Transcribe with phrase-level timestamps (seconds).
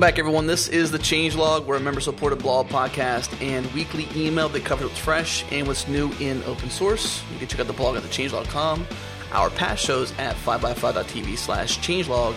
[0.00, 0.46] Welcome back, everyone.
[0.46, 1.66] This is the Changelog.
[1.66, 6.10] We're a member-supported blog podcast and weekly email that covers what's fresh and what's new
[6.20, 7.22] in open source.
[7.30, 8.86] You can check out the blog at thechangelog.com,
[9.32, 12.34] our past shows at 5by5.tv slash changelog,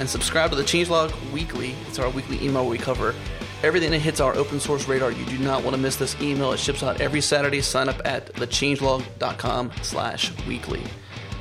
[0.00, 1.76] and subscribe to the Changelog weekly.
[1.86, 3.14] It's our weekly email where we cover
[3.62, 5.12] everything that hits our open source radar.
[5.12, 6.50] You do not want to miss this email.
[6.50, 7.60] It ships out every Saturday.
[7.60, 10.82] Sign up at thechangelog.com slash weekly.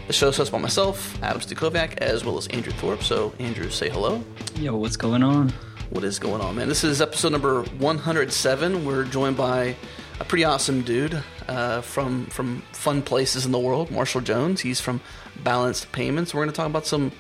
[0.08, 3.02] The show is hosted by myself, Adam Stacoviak, as well as Andrew Thorpe.
[3.02, 4.24] So, Andrew, say hello.
[4.60, 5.50] Yo, what's going on?
[5.90, 6.68] What is going on, man?
[6.68, 8.86] This is episode number 107.
[8.86, 9.76] We're joined by
[10.20, 14.62] a pretty awesome dude uh, from from fun places in the world, Marshall Jones.
[14.62, 15.02] He's from
[15.44, 16.36] Balanced Payments.
[16.36, 17.12] We're going to talk about some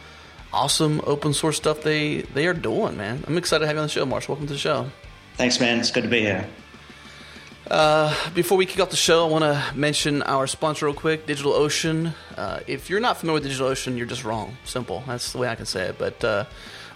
[0.54, 3.24] awesome open source stuff they they are doing, man.
[3.28, 4.36] I'm excited to have you on the show, Marshall.
[4.36, 4.92] Welcome to the show.
[5.38, 5.80] Thanks, man.
[5.80, 6.48] It's good to be here.
[7.70, 11.26] Uh, before we kick off the show, I want to mention our sponsor real quick,
[11.26, 12.14] DigitalOcean.
[12.38, 14.56] Uh, if you're not familiar with DigitalOcean, you're just wrong.
[14.66, 15.04] Simple.
[15.08, 15.98] That's the way I can say it.
[15.98, 16.46] But uh,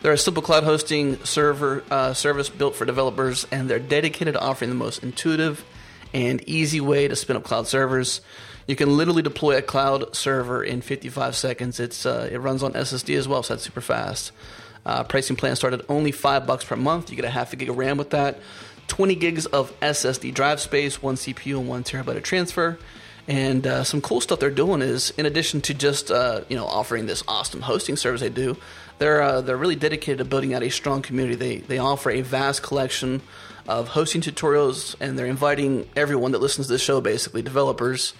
[0.02, 4.39] they're a simple cloud hosting server uh, service built for developers, and they're dedicated to
[4.39, 5.66] offering the most intuitive
[6.13, 8.22] and easy way to spin up cloud servers.
[8.67, 11.79] You can literally deploy a cloud server in 55 seconds.
[11.79, 14.31] It's uh, it runs on SSD as well, so that's super fast.
[14.85, 17.09] Uh, pricing plan started only five bucks per month.
[17.09, 18.39] You get a half a gig of RAM with that.
[18.89, 22.77] 20 gigs of SSD drive space, one CPU, and one terabyte of transfer.
[23.27, 26.65] And uh, some cool stuff they're doing is, in addition to just uh, you know
[26.65, 28.57] offering this awesome hosting service they do,
[28.97, 31.35] they're uh, they're really dedicated to building out a strong community.
[31.35, 33.21] They they offer a vast collection
[33.67, 38.13] of hosting tutorials, and they're inviting everyone that listens to this show, basically developers,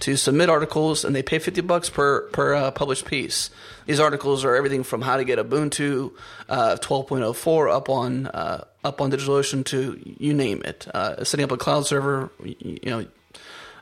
[0.00, 3.50] to submit articles, and they pay fifty bucks per per uh, published piece.
[3.86, 6.12] These articles are everything from how to get Ubuntu
[6.48, 10.86] uh, 12.04 up on uh, up on DigitalOcean to you name it.
[10.92, 13.06] Uh, setting up a cloud server, you, you know,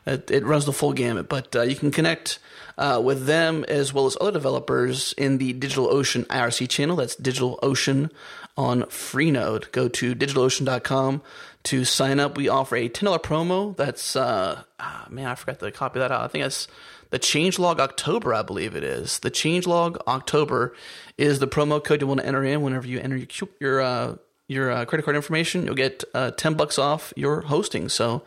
[0.05, 1.27] it, it, runs the full gamut.
[1.27, 2.39] But uh, you can connect
[2.77, 6.95] uh, with them as well as other developers in the DigitalOcean IRC channel.
[6.95, 8.11] That's DigitalOcean
[8.57, 9.71] on Freenode.
[9.71, 11.21] Go to digitalocean.com
[11.65, 12.37] to sign up.
[12.37, 13.75] We offer a $10 promo.
[13.75, 16.21] That's, uh, ah, man, I forgot to copy that out.
[16.21, 16.67] I think that's
[17.09, 19.19] the Changelog October, I believe it is.
[19.19, 20.75] The Changelog October
[21.17, 24.15] is the promo code you want to enter in whenever you enter your, your uh,
[24.47, 27.89] your uh, credit card information, you'll get uh, 10 bucks off your hosting.
[27.89, 28.23] So,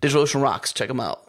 [0.00, 0.72] DigitalOcean rocks.
[0.72, 1.28] Check them out.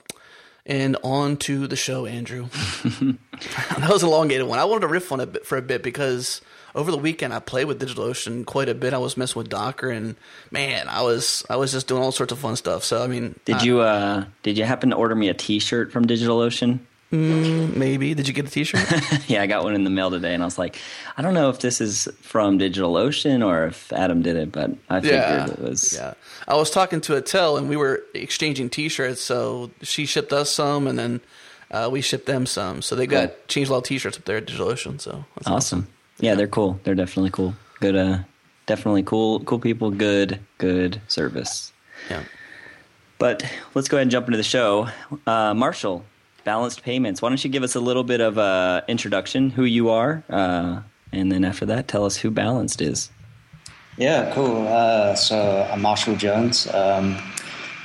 [0.65, 2.47] And on to the show, Andrew.
[2.83, 4.59] that was a elongated one.
[4.59, 6.41] I wanted to riff on it for a bit because
[6.75, 8.93] over the weekend I played with DigitalOcean quite a bit.
[8.93, 10.15] I was messing with Docker, and
[10.51, 12.83] man, I was I was just doing all sorts of fun stuff.
[12.83, 15.91] So I mean, did I, you uh, did you happen to order me a T-shirt
[15.91, 16.79] from DigitalOcean?
[17.13, 18.15] Mm, maybe.
[18.15, 18.81] Did you get a T-shirt?
[19.27, 20.77] yeah, I got one in the mail today, and I was like,
[21.15, 24.99] I don't know if this is from DigitalOcean or if Adam did it, but I
[24.99, 25.93] figured yeah, it was.
[25.93, 26.15] Yeah,
[26.47, 29.21] I was talking to Attell, and we were exchanging T-shirts.
[29.21, 31.21] So she shipped us some, and then
[31.69, 32.81] uh, we shipped them some.
[32.81, 33.37] So they got cool.
[33.47, 34.99] changed a lot of T-shirts up there at DigitalOcean.
[34.99, 35.53] So awesome.
[35.53, 35.87] awesome.
[36.19, 36.79] Yeah, yeah, they're cool.
[36.83, 37.55] They're definitely cool.
[37.79, 37.95] Good.
[37.95, 38.19] Uh,
[38.65, 39.39] definitely cool.
[39.41, 39.91] Cool people.
[39.91, 40.39] Good.
[40.57, 41.73] Good service.
[42.09, 42.23] Yeah.
[43.19, 43.43] But
[43.73, 44.89] let's go ahead and jump into the show.
[45.25, 46.03] Uh, Marshall,
[46.43, 47.21] Balanced Payments.
[47.21, 50.81] Why don't you give us a little bit of a introduction, who you are, uh,
[51.11, 53.09] and then after that, tell us who Balanced is.
[53.97, 54.67] Yeah, cool.
[54.67, 56.67] Uh, so I'm Marshall Jones.
[56.73, 57.17] Um,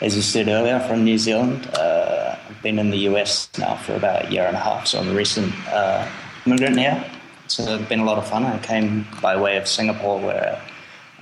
[0.01, 1.69] as you said earlier, from New Zealand.
[1.75, 4.99] Uh, I've been in the US now for about a year and a half, so
[5.01, 6.09] I'm a recent uh,
[6.47, 7.05] immigrant here.
[7.49, 8.45] So it's been a lot of fun.
[8.45, 10.63] I came by way of Singapore, where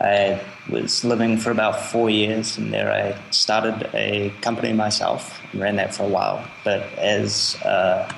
[0.00, 5.60] I was living for about four years, and there I started a company myself and
[5.60, 6.44] ran that for a while.
[6.64, 8.12] But as uh,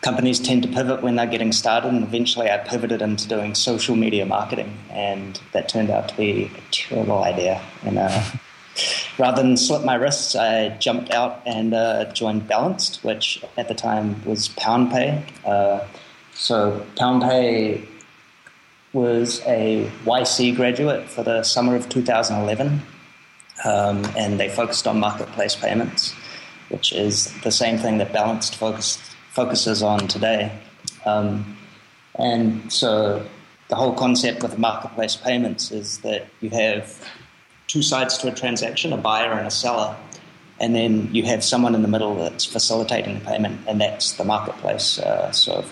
[0.00, 3.94] companies tend to pivot when they're getting started, and eventually I pivoted into doing social
[3.94, 7.62] media marketing, and that turned out to be a terrible idea.
[7.84, 8.24] And uh,
[9.18, 13.74] rather than slip my wrists, I jumped out and uh, joined Balanced, which at the
[13.74, 15.24] time was PoundPay.
[16.40, 17.86] So PoundPay
[18.94, 22.80] was a YC graduate for the summer of 2011,
[23.66, 26.14] um, and they focused on marketplace payments,
[26.70, 30.50] which is the same thing that Balanced focused, focuses on today.
[31.04, 31.58] Um,
[32.14, 33.22] and so
[33.68, 37.06] the whole concept with marketplace payments is that you have
[37.66, 39.94] two sides to a transaction, a buyer and a seller,
[40.58, 44.24] and then you have someone in the middle that's facilitating the payment, and that's the
[44.24, 44.98] marketplace.
[44.98, 45.66] Uh, so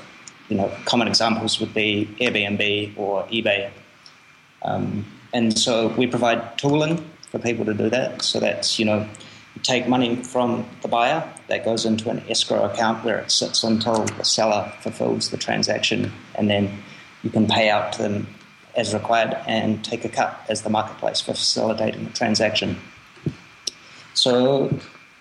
[0.49, 3.71] you know, common examples would be Airbnb or eBay.
[4.62, 8.23] Um, and so we provide tooling for people to do that.
[8.23, 9.06] So that's, you know,
[9.55, 13.65] you take money from the buyer, that goes into an escrow account where it sits
[13.65, 16.83] until the seller fulfills the transaction, and then
[17.23, 18.27] you can pay out to them
[18.77, 22.79] as required and take a cut as the marketplace for facilitating the transaction.
[24.15, 24.71] So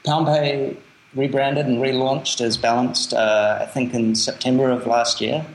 [0.05, 0.77] PoundPay
[1.15, 5.45] rebranded and relaunched as Balanced, uh, I think, in September of last year.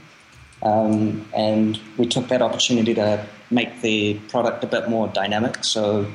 [0.63, 5.65] Um, and we took that opportunity to make the product a bit more dynamic.
[5.65, 6.07] So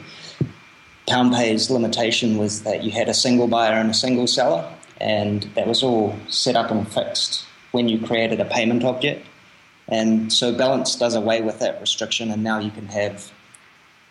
[1.07, 4.69] PoundPay's limitation was that you had a single buyer and a single seller,
[5.00, 9.25] and that was all set up and fixed when you created a payment object.
[9.88, 13.31] And so Balance does away with that restriction, and now you can have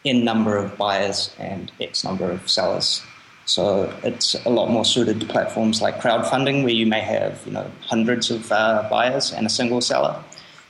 [0.05, 3.03] n number of buyers and x number of sellers.
[3.47, 7.53] So it's a lot more suited to platforms like crowdfunding, where you may have you
[7.53, 10.23] know hundreds of uh, buyers and a single seller,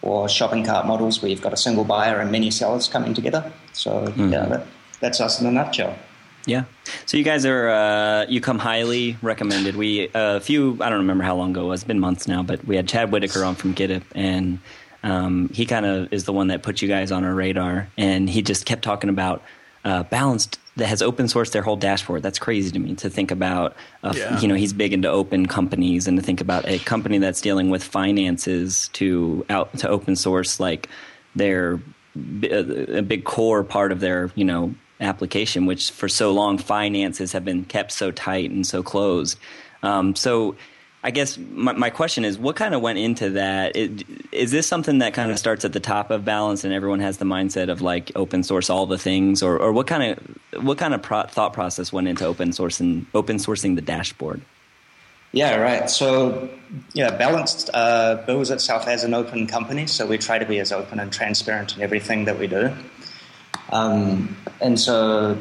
[0.02, 3.50] or shopping cart models where you've got a single buyer and many sellers coming together.
[3.72, 4.32] So mm-hmm.
[4.32, 4.66] yeah, that,
[5.00, 5.96] that's us in a nutshell.
[6.44, 6.64] Yeah.
[7.06, 9.74] So you guys are uh, you come highly recommended.
[9.74, 11.80] We a few I don't remember how long ago it was.
[11.80, 14.60] It's been months now, but we had Chad Whitaker on from Gittip, and
[15.02, 18.28] um, he kind of is the one that put you guys on our radar, and
[18.28, 19.42] he just kept talking about
[19.86, 22.22] uh, balanced that has open sourced their whole dashboard.
[22.22, 23.76] That's crazy to me to think about.
[24.02, 24.38] Uh, yeah.
[24.40, 27.70] You know, he's big into open companies, and to think about a company that's dealing
[27.70, 30.88] with finances to out to open source like
[31.34, 31.80] their
[32.14, 37.44] a big core part of their you know application, which for so long finances have
[37.44, 39.38] been kept so tight and so closed.
[39.82, 40.56] Um, so
[41.06, 43.76] I guess my, my, question is, what kind of went into that?
[43.76, 46.98] It, is this something that kind of starts at the top of balance, and everyone
[46.98, 50.64] has the mindset of like open source all the things, or, or what kind of
[50.64, 54.40] what kind of pro- thought process went into open source and open sourcing the dashboard?
[55.30, 55.88] Yeah, right.
[55.88, 56.48] So,
[56.92, 60.98] yeah, Balanced uh, itself as an open company, so we try to be as open
[60.98, 62.72] and transparent in everything that we do.
[63.70, 65.38] Um, and so,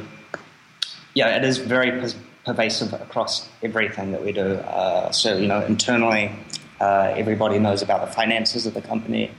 [1.16, 2.14] yeah, it is very
[2.46, 4.56] pervasive across everything that we do.
[4.56, 6.32] Uh, so, you know, internally,
[6.80, 9.32] uh, everybody knows about the finances of the company.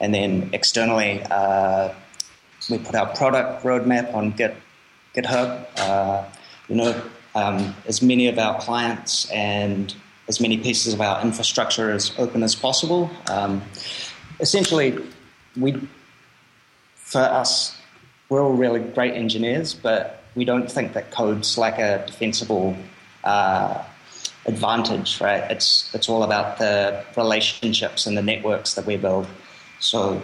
[0.00, 1.92] And then externally, uh,
[2.70, 4.56] we put our product roadmap on Git,
[5.14, 5.66] GitHub.
[5.76, 6.24] Uh,
[6.68, 7.02] you know,
[7.34, 9.94] um, as many of our clients and
[10.28, 13.10] as many pieces of our infrastructure as open as possible.
[13.30, 13.62] Um,
[14.40, 14.98] essentially,
[15.56, 15.88] we,
[16.94, 17.76] for us,
[18.28, 22.76] we're all really great engineers, but we don't think that code's like a defensible
[23.24, 23.82] uh,
[24.44, 25.50] advantage, right?
[25.50, 29.26] It's it's all about the relationships and the networks that we build.
[29.80, 30.22] So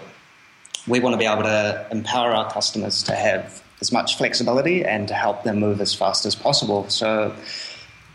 [0.86, 5.08] we want to be able to empower our customers to have as much flexibility and
[5.08, 6.88] to help them move as fast as possible.
[6.88, 7.34] So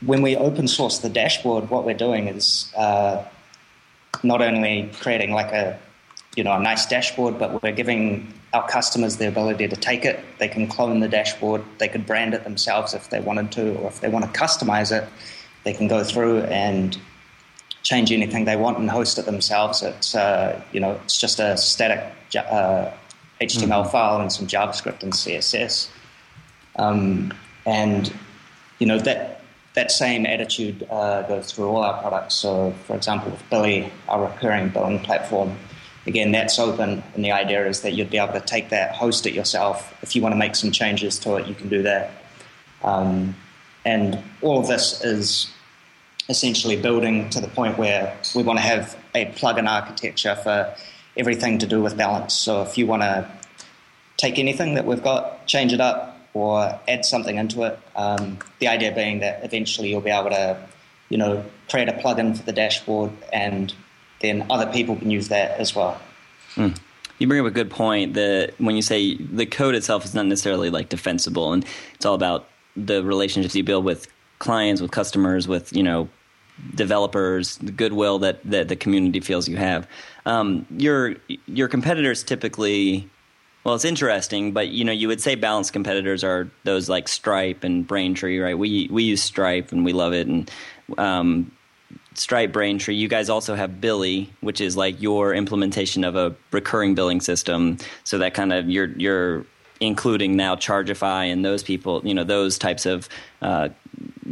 [0.05, 3.23] when we open source the dashboard, what we're doing is uh,
[4.23, 5.77] not only creating like a
[6.35, 10.23] you know a nice dashboard, but we're giving our customers the ability to take it.
[10.39, 11.63] They can clone the dashboard.
[11.79, 14.95] They could brand it themselves if they wanted to, or if they want to customize
[14.95, 15.07] it,
[15.63, 16.97] they can go through and
[17.83, 19.81] change anything they want and host it themselves.
[19.81, 21.99] It's uh, you know it's just a static
[22.35, 22.91] uh,
[23.41, 23.89] HTML mm-hmm.
[23.89, 25.89] file and some JavaScript and CSS,
[26.77, 27.33] um,
[27.65, 28.13] and
[28.79, 29.41] you know that
[29.75, 32.35] that same attitude uh, goes through all our products.
[32.35, 35.55] So, for example, with Billy, our recurring billing platform
[36.07, 39.27] again, that's open, and the idea is that you'd be able to take that, host
[39.27, 39.93] it yourself.
[40.01, 42.11] If you want to make some changes to it, you can do that.
[42.83, 43.35] Um,
[43.85, 45.51] and all of this is
[46.29, 50.75] essentially building to the point where we want to have a plugin architecture for
[51.15, 52.33] everything to do with balance.
[52.33, 53.29] So if you want to
[54.17, 58.67] take anything that we've got, change it up, or add something into it, um, the
[58.67, 60.57] idea being that eventually you'll be able to,
[61.09, 63.73] you know, create a plugin for the dashboard and
[64.21, 65.99] then other people can use that as well.
[66.55, 66.77] Mm.
[67.19, 70.25] You bring up a good point that when you say the code itself is not
[70.27, 74.07] necessarily like defensible, and it's all about the relationships you build with
[74.39, 76.09] clients, with customers, with you know
[76.75, 79.87] developers, the goodwill that, that the community feels you have.
[80.25, 83.09] Um, your your competitors typically,
[83.63, 87.63] well, it's interesting, but you know you would say balanced competitors are those like Stripe
[87.63, 88.57] and Braintree, right?
[88.57, 90.51] We we use Stripe and we love it, and
[90.97, 91.51] um,
[92.17, 96.95] Stripe Braintree, you guys also have Billy, which is like your implementation of a recurring
[96.95, 97.77] billing system.
[98.03, 99.45] So that kind of you're you're
[99.79, 103.07] including now Chargify and those people, you know, those types of
[103.43, 103.69] uh,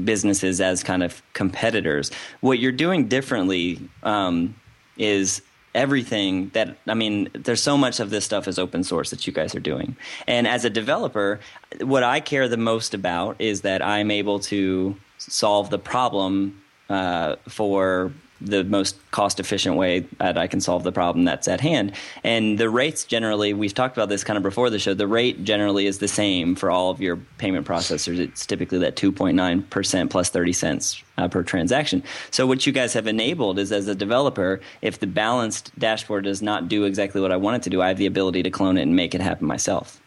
[0.03, 2.09] businesses as kind of competitors.
[2.41, 4.55] What you're doing differently um,
[4.97, 5.43] is
[5.75, 9.33] everything that I mean, there's so much of this stuff is open source that you
[9.33, 9.95] guys are doing.
[10.27, 11.39] And as a developer,
[11.81, 17.35] what I care the most about is that I'm able to solve the problem uh,
[17.47, 18.11] for
[18.41, 21.93] the most cost efficient way that I can solve the problem that's at hand.
[22.23, 25.43] And the rates generally, we've talked about this kind of before the show, the rate
[25.45, 28.19] generally is the same for all of your payment processors.
[28.19, 32.03] It's typically that 2.9% plus 30 cents uh, per transaction.
[32.29, 36.41] So, what you guys have enabled is as a developer, if the balanced dashboard does
[36.41, 38.77] not do exactly what I want it to do, I have the ability to clone
[38.77, 40.01] it and make it happen myself.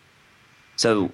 [0.76, 1.10] So,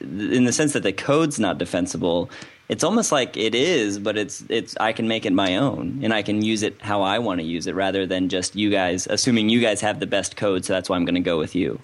[0.00, 2.30] in the sense that the code's not defensible,
[2.68, 6.12] it's almost like it is, but it's it's I can make it my own and
[6.12, 9.06] I can use it how I want to use it rather than just you guys
[9.06, 11.54] assuming you guys have the best code, so that's why I'm going to go with
[11.54, 11.80] you.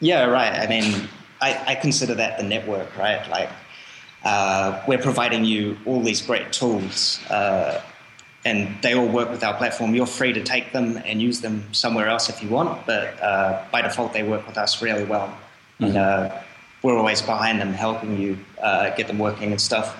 [0.00, 0.52] Yeah, right.
[0.52, 1.08] I mean,
[1.40, 3.28] I, I consider that the network, right?
[3.28, 3.50] Like
[4.24, 7.20] uh, we're providing you all these great tools.
[7.28, 7.80] Uh,
[8.46, 9.94] and they all work with our platform.
[9.94, 13.64] You're free to take them and use them somewhere else if you want, but uh,
[13.72, 15.28] by default, they work with us really well.
[15.80, 15.84] Mm-hmm.
[15.84, 16.40] And uh,
[16.84, 19.98] we're always behind them, helping you uh, get them working and stuff.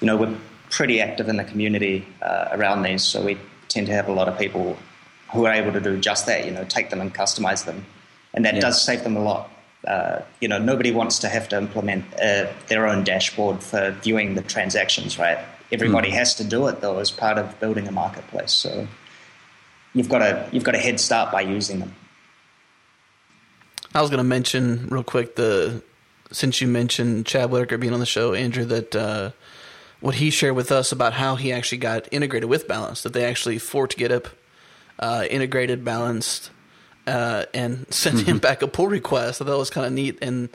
[0.00, 0.36] You know, we're
[0.68, 3.38] pretty active in the community uh, around these, so we
[3.68, 4.76] tend to have a lot of people
[5.32, 6.44] who are able to do just that.
[6.44, 7.86] You know, take them and customize them,
[8.34, 8.60] and that yeah.
[8.60, 9.48] does save them a lot.
[9.86, 14.34] Uh, you know, nobody wants to have to implement uh, their own dashboard for viewing
[14.34, 15.38] the transactions, right?
[15.70, 16.14] Everybody mm.
[16.14, 18.52] has to do it though as part of building a marketplace.
[18.52, 18.88] So
[19.92, 21.94] you've got a you've got a head start by using them.
[23.94, 25.80] I was going to mention real quick the
[26.34, 29.30] since you mentioned Chad Whitaker being on the show, Andrew, that uh,
[30.00, 33.24] what he shared with us about how he actually got integrated with Balance, that they
[33.24, 34.28] actually for to get up
[34.98, 36.50] uh, integrated Balanced
[37.06, 38.26] uh, and sent mm-hmm.
[38.26, 39.40] him back a pull request.
[39.40, 40.18] I thought was kind of neat.
[40.20, 40.48] And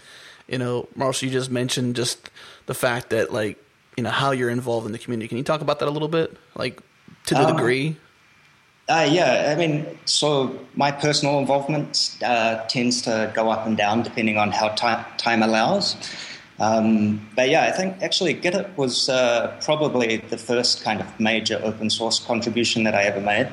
[0.48, 2.30] you know, Marshall, you just mentioned just
[2.66, 3.58] the fact that like
[3.96, 5.28] you know how you're involved in the community.
[5.28, 6.82] Can you talk about that a little bit, like
[7.28, 7.98] to the um, degree?
[8.90, 14.02] Uh, yeah, I mean, so my personal involvement uh, tends to go up and down
[14.02, 15.96] depending on how time, time allows.
[16.60, 21.62] Um, but yeah, I think actually Gittip was uh, probably the first kind of major
[21.64, 23.48] open source contribution that I ever made.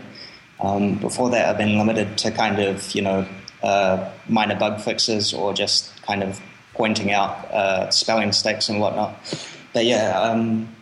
[0.59, 3.26] Um, before that, I've been limited to kind of, you know,
[3.62, 6.40] uh, minor bug fixes or just kind of
[6.73, 9.14] pointing out uh, spelling mistakes and whatnot.
[9.75, 10.75] But yeah, um,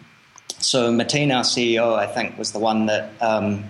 [0.61, 3.64] so Matin, our CEO, I think, was the one that um,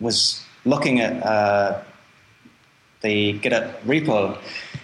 [0.00, 1.82] was looking at uh,
[3.00, 4.38] the Gittip repo,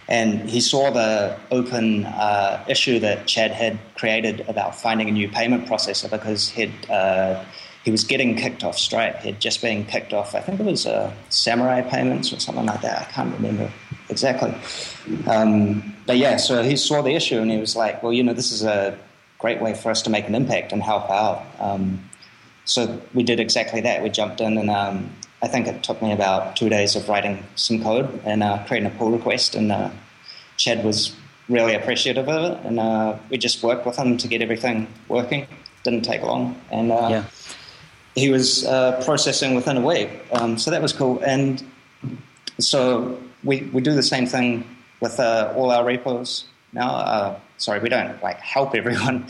[0.08, 5.28] and he saw the open uh, issue that Chad had created about finding a new
[5.28, 7.44] payment processor because he'd uh,
[7.84, 9.20] he was getting kicked off Stripe.
[9.20, 10.34] He'd just been kicked off.
[10.34, 13.02] I think it was uh, Samurai Payments or something like that.
[13.02, 13.70] I can't remember
[14.08, 14.54] exactly.
[15.26, 18.32] Um, but yeah, so he saw the issue and he was like, "Well, you know,
[18.32, 18.98] this is a
[19.38, 22.08] great way for us to make an impact and help out." Um,
[22.64, 24.02] so we did exactly that.
[24.02, 25.10] We jumped in and um,
[25.42, 28.90] I think it took me about two days of writing some code and uh, creating
[28.90, 29.54] a pull request.
[29.54, 29.90] And uh,
[30.56, 31.14] Chad was
[31.48, 35.46] really appreciative of it, and uh, we just worked with him to get everything working.
[35.82, 37.24] Didn't take long, and uh, yeah
[38.14, 40.10] he was uh, processing within a week.
[40.32, 41.20] Um, so that was cool.
[41.20, 41.62] And
[42.58, 44.64] so we, we do the same thing
[45.00, 46.94] with uh, all our repos now.
[46.94, 49.26] Uh, sorry, we don't like help everyone,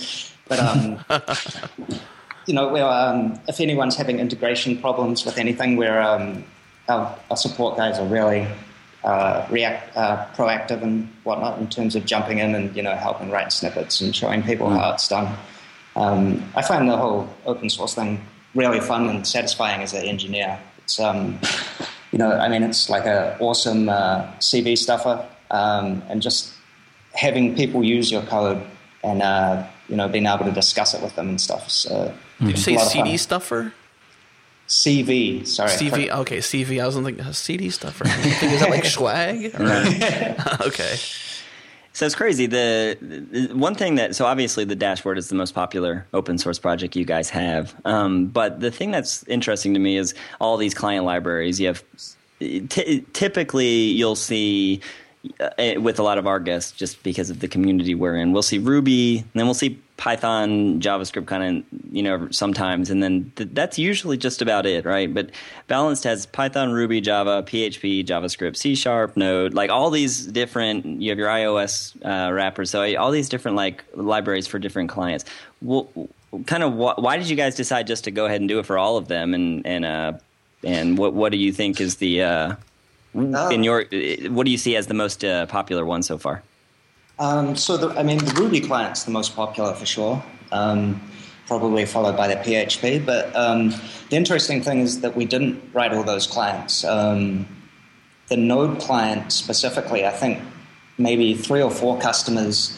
[0.48, 1.04] but um,
[2.46, 6.44] you know, um, if anyone's having integration problems with anything, where um,
[6.88, 8.46] our, our, support guys are really
[9.04, 13.30] uh, react uh, proactive and whatnot in terms of jumping in and you know helping
[13.30, 14.78] write snippets and showing people mm.
[14.78, 15.36] how it's done.
[15.96, 18.20] Um, I find the whole open source thing
[18.54, 20.58] really fun and satisfying as an engineer.
[20.78, 21.38] It's um,
[22.12, 26.52] you know, I mean, it's like an awesome uh, CV stuffer, um, and just
[27.12, 28.62] having people use your code
[29.02, 31.70] and uh, you know being able to discuss it with them and stuff.
[31.70, 33.72] So, Did you say CD stuffer?
[34.68, 35.70] CV, sorry.
[35.70, 36.82] CV, okay, CV.
[36.82, 38.04] I was thinking CD stuffer.
[38.06, 39.54] is that like swag?
[40.66, 40.96] okay.
[41.92, 42.46] So it's crazy.
[42.46, 46.58] The, the, one thing that so obviously the dashboard is the most popular open source
[46.58, 47.74] project you guys have.
[47.84, 51.60] Um, but the thing that's interesting to me is all these client libraries.
[51.60, 51.84] You have
[52.40, 54.80] t- typically you'll see
[55.40, 58.32] uh, with a lot of our guests just because of the community we're in.
[58.32, 63.32] We'll see Ruby, then we'll see Python, JavaScript kind of, you know, sometimes, and then
[63.36, 65.12] th- that's usually just about it, right?
[65.12, 65.30] But
[65.68, 71.00] Balanced has Python, Ruby, Java, PHP, JavaScript, C Sharp, Node, like all these different.
[71.00, 75.24] You have your iOS uh, wrappers, so all these different like libraries for different clients.
[75.62, 75.88] Well,
[76.46, 78.66] kind of, wh- why did you guys decide just to go ahead and do it
[78.66, 79.32] for all of them?
[79.32, 80.12] And and uh,
[80.64, 82.22] and what what do you think is the
[83.14, 83.84] in your
[84.30, 86.42] what do you see as the most uh, popular one so far?
[87.18, 91.00] Um, so, the, I mean, the Ruby client's the most popular for sure, um,
[91.46, 93.04] probably followed by the PHP.
[93.04, 93.70] But um,
[94.10, 96.84] the interesting thing is that we didn't write all those clients.
[96.84, 97.46] Um,
[98.28, 100.42] the Node client specifically, I think
[100.98, 102.76] maybe three or four customers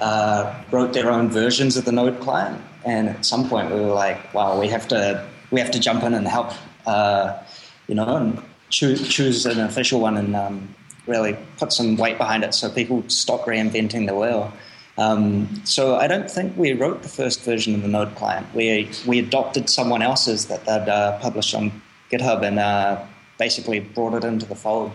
[0.00, 3.92] uh, wrote their own versions of the Node client, and at some point we were
[3.92, 6.52] like, "Wow, we have to we have to jump in and help."
[6.86, 7.38] Uh,
[7.86, 10.74] you know, and choose, choose an official one and um,
[11.06, 14.52] really put some weight behind it so people stop reinventing the wheel.
[14.98, 18.46] Um, so I don't think we wrote the first version of the Node client.
[18.52, 21.70] We we adopted someone else's that they'd uh, published on
[22.10, 23.04] GitHub and uh,
[23.38, 24.90] basically brought it into the fold,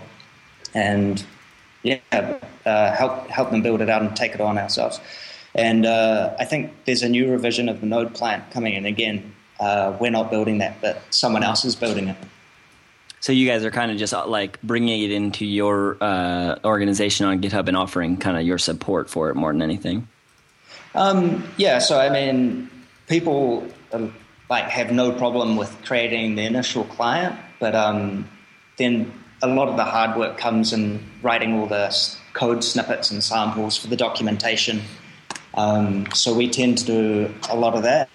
[0.73, 1.25] and
[1.83, 1.99] yeah,
[2.65, 4.99] uh, help help them build it out and take it on ourselves.
[5.55, 9.33] And uh, I think there's a new revision of the Node client coming in again.
[9.57, 12.17] Uh, we're not building that, but someone else is building it.
[13.23, 17.25] So you guys are kind of just uh, like bringing it into your uh, organization
[17.25, 20.09] on GitHub and offering kind of your support for it more than anything.
[20.93, 21.79] Um, yeah.
[21.79, 22.69] So I mean,
[23.07, 24.09] people uh,
[24.49, 28.29] like have no problem with creating the initial client, but um,
[28.75, 31.97] then a lot of the hard work comes in writing all the
[32.33, 34.81] code snippets and samples for the documentation.
[35.53, 38.09] Um, so we tend to do a lot of that,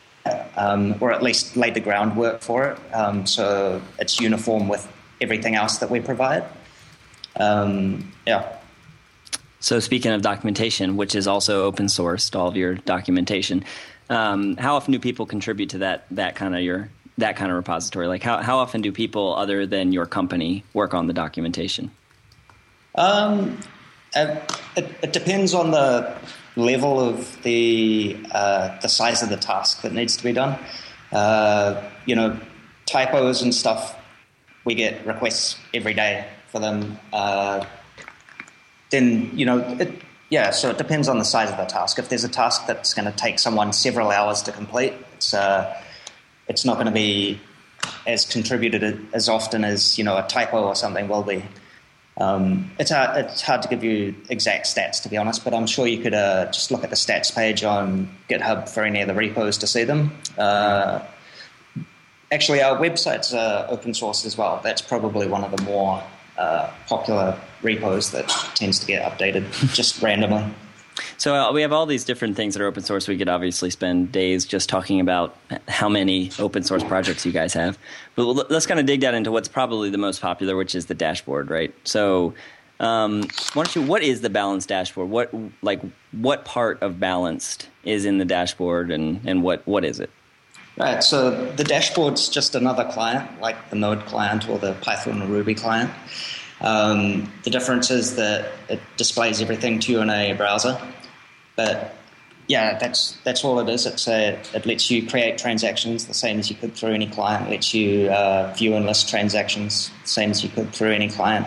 [0.55, 2.95] um, or at least lay the groundwork for it.
[2.95, 4.87] Um, so it's uniform with
[5.21, 6.45] everything else that we provide.
[7.39, 8.57] Um, yeah.
[9.61, 13.65] So speaking of documentation, which is also open sourced, all of your documentation,
[14.09, 17.57] um, how often do people contribute to that that kind of your that kind of
[17.57, 18.07] repository?
[18.07, 21.91] Like how how often do people other than your company work on the documentation?
[22.95, 23.59] Um,
[24.15, 24.43] it,
[25.03, 26.17] it, depends on the
[26.57, 30.59] level of the uh, the size of the task that needs to be done.
[31.13, 32.39] Uh, you know,
[32.87, 33.98] typos and stuff
[34.69, 36.99] we get requests every day for them.
[37.11, 37.65] Uh,
[38.91, 39.91] then you know, it,
[40.29, 40.51] yeah.
[40.51, 41.99] So it depends on the size of the task.
[41.99, 45.75] If there's a task that's going to take someone several hours to complete, it's uh,
[46.49, 47.41] it's not going to be
[48.07, 51.43] as contributed as often as you know a typo or something will be.
[52.19, 53.25] Um, it's hard.
[53.25, 55.45] It's hard to give you exact stats, to be honest.
[55.45, 58.85] But I'm sure you could uh, just look at the stats page on GitHub for
[58.85, 60.11] any of the repos to see them.
[60.37, 61.01] Uh,
[62.33, 64.61] actually, our website's uh, open source as well.
[64.63, 66.03] That's probably one of the more
[66.37, 70.45] uh, popular repos that tends to get updated just randomly.
[71.17, 73.09] So uh, we have all these different things that are open source.
[73.09, 75.37] We could obviously spend days just talking about
[75.69, 77.79] how many open source projects you guys have.
[78.15, 80.95] But let's kind of dig down into what's probably the most popular, which is the
[80.95, 81.75] dashboard, right?
[81.85, 82.35] So
[82.81, 83.23] um,
[83.55, 83.83] why don't you?
[83.83, 85.11] What is the balanced dashboard?
[85.11, 85.33] What
[85.63, 85.81] like
[86.13, 90.11] what part of balanced is in the dashboard, and and what what is it?
[90.79, 91.03] Right.
[91.03, 95.55] So the dashboard's just another client, like the Node client or the Python or Ruby
[95.55, 95.91] client.
[96.61, 100.81] Um, the difference is that it displays everything to you in a browser.
[101.57, 101.97] But
[102.47, 103.87] yeah, that's that's all it is.
[103.87, 107.49] It's a, it lets you create transactions the same as you could through any client.
[107.49, 111.09] It lets you uh, view and list transactions the same as you could through any
[111.09, 111.47] client.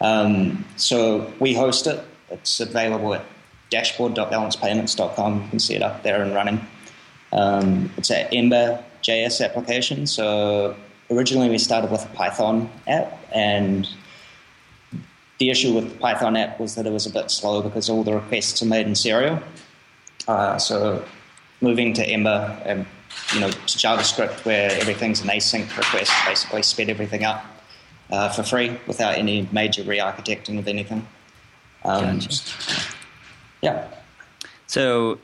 [0.00, 2.02] Um, so we host it.
[2.30, 3.24] It's available at
[3.70, 5.42] dashboard.balancedpayments.com.
[5.42, 6.66] You can see it up there and running.
[7.32, 10.06] Um, it's an Ember JS application.
[10.06, 10.76] So
[11.10, 13.88] originally we started with a Python app, and
[15.38, 18.04] the issue with the Python app was that it was a bit slow because all
[18.04, 19.40] the requests are made in serial.
[20.28, 21.04] Uh, so
[21.60, 22.86] moving to Ember and
[23.34, 27.44] you know to JavaScript where everything's an async request basically sped everything up
[28.10, 31.06] uh, for free without any major re-architecting of anything.
[31.84, 32.92] Um, gotcha.
[33.62, 33.88] Yeah.
[34.66, 35.18] So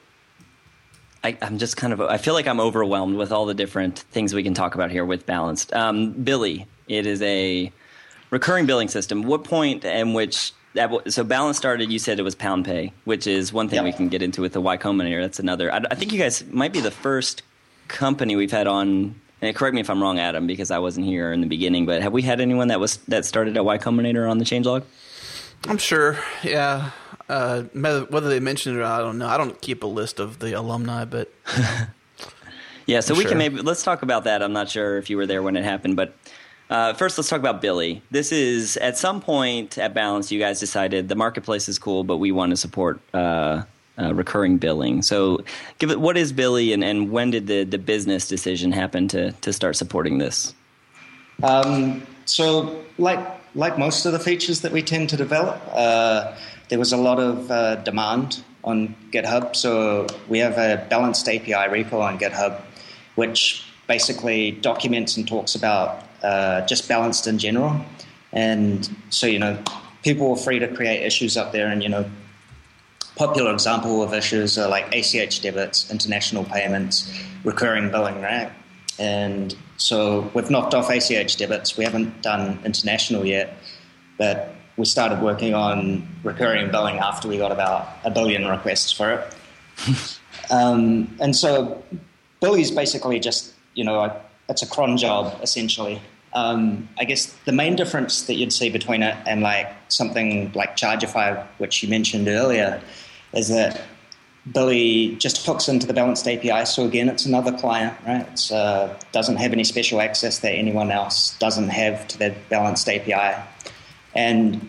[1.24, 4.34] I, am just kind of, I feel like I'm overwhelmed with all the different things
[4.34, 5.72] we can talk about here with Balanced.
[5.72, 7.72] Um, Billy, it is a
[8.30, 9.22] recurring billing system.
[9.22, 10.52] What point in which,
[11.08, 13.84] so Balance started, you said it was Pound Pay, which is one thing yep.
[13.84, 15.20] we can get into with the Y Combinator.
[15.20, 15.72] That's another.
[15.72, 17.42] I, I, think you guys might be the first
[17.88, 19.20] company we've had on.
[19.40, 21.86] And correct me if I'm wrong, Adam, because I wasn't here in the beginning.
[21.86, 24.84] But have we had anyone that was that started at Y Combinator on the changelog?
[25.66, 26.18] I'm sure.
[26.42, 26.90] Yeah.
[27.28, 29.28] Uh, whether they mentioned it or not, I don't know.
[29.28, 31.30] I don't keep a list of the alumni, but
[32.86, 33.00] yeah.
[33.00, 33.30] So I'm we sure.
[33.30, 34.42] can maybe let's talk about that.
[34.42, 36.14] I'm not sure if you were there when it happened, but
[36.70, 38.02] uh, first let's talk about Billy.
[38.10, 42.16] This is at some point at Balance, you guys decided the marketplace is cool, but
[42.16, 43.00] we want to support.
[43.12, 43.62] Uh,
[44.00, 45.02] uh, recurring billing.
[45.02, 45.40] So,
[45.78, 46.00] give it.
[46.00, 49.74] What is Billy, and, and when did the, the business decision happen to to start
[49.74, 50.54] supporting this?
[51.42, 53.18] Um, so, like
[53.54, 56.36] like most of the features that we tend to develop, uh,
[56.68, 59.56] there was a lot of uh, demand on GitHub.
[59.56, 62.60] So we have a balanced API repo on GitHub,
[63.14, 67.80] which basically documents and talks about uh, just balanced in general.
[68.32, 69.62] And so, you know,
[70.02, 71.68] people were free to create issues up there.
[71.68, 72.04] And, you know,
[73.16, 77.12] popular example of issues are like ACH debits, international payments,
[77.44, 78.52] recurring billing, right?
[78.98, 81.76] And so we've knocked off ACH debits.
[81.76, 83.56] We haven't done international yet,
[84.18, 89.10] but we started working on recurring billing after we got about a billion requests for
[89.10, 90.18] it.
[90.50, 91.82] um, and so
[92.40, 96.00] Billy's basically just, you know, a, it's a cron job essentially.
[96.32, 100.76] Um, I guess the main difference that you'd see between it and like something like
[100.76, 102.80] Chargify, which you mentioned earlier,
[103.32, 103.82] is that
[104.52, 106.64] Billy just hooks into the balanced API.
[106.66, 108.26] So again, it's another client, right?
[108.32, 112.88] It uh, doesn't have any special access that anyone else doesn't have to the balanced
[112.88, 113.42] API.
[114.18, 114.68] And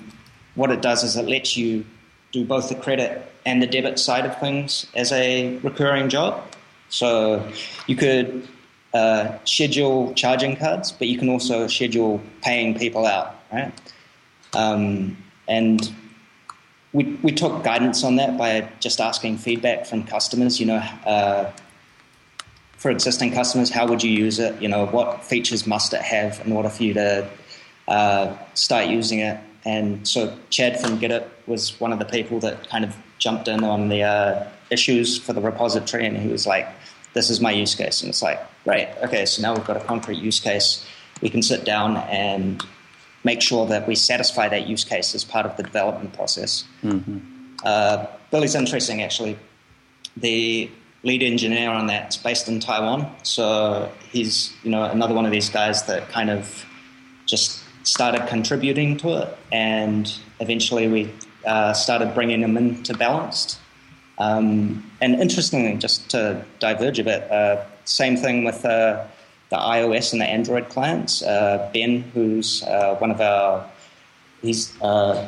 [0.54, 1.84] what it does is it lets you
[2.32, 6.44] do both the credit and the debit side of things as a recurring job.
[6.90, 7.52] So
[7.88, 8.48] you could
[8.94, 13.74] uh, schedule charging cards, but you can also schedule paying people out, right?
[14.54, 15.92] Um, and
[16.94, 20.60] we, we took guidance on that by just asking feedback from customers.
[20.60, 21.52] You know, uh,
[22.78, 24.62] for existing customers, how would you use it?
[24.62, 27.28] You know, what features must it have in order for you to
[27.90, 29.40] uh, start using it?
[29.66, 33.64] And so Chad from Gittip was one of the people that kind of jumped in
[33.64, 36.68] on the uh, issues for the repository, and he was like,
[37.14, 39.82] "This is my use case," and it's like, "Great, okay, so now we've got a
[39.82, 40.86] concrete use case.
[41.22, 42.64] We can sit down and
[43.26, 47.18] make sure that we satisfy that use case as part of the development process." Mm-hmm.
[47.64, 49.38] Uh, Billy's interesting, actually.
[50.16, 50.72] The
[51.04, 55.32] lead engineer on that is based in Taiwan, so he's you know another one of
[55.32, 56.66] these guys that kind of
[57.26, 61.12] just started contributing to it, and eventually we
[61.46, 63.60] uh, started bringing them into Balanced.
[64.20, 69.06] Um, and interestingly, just to diverge a bit, uh, same thing with uh,
[69.50, 71.24] the iOS and the Android clients.
[71.24, 73.68] Uh, ben, who's uh, one of our,
[74.42, 75.28] he's uh,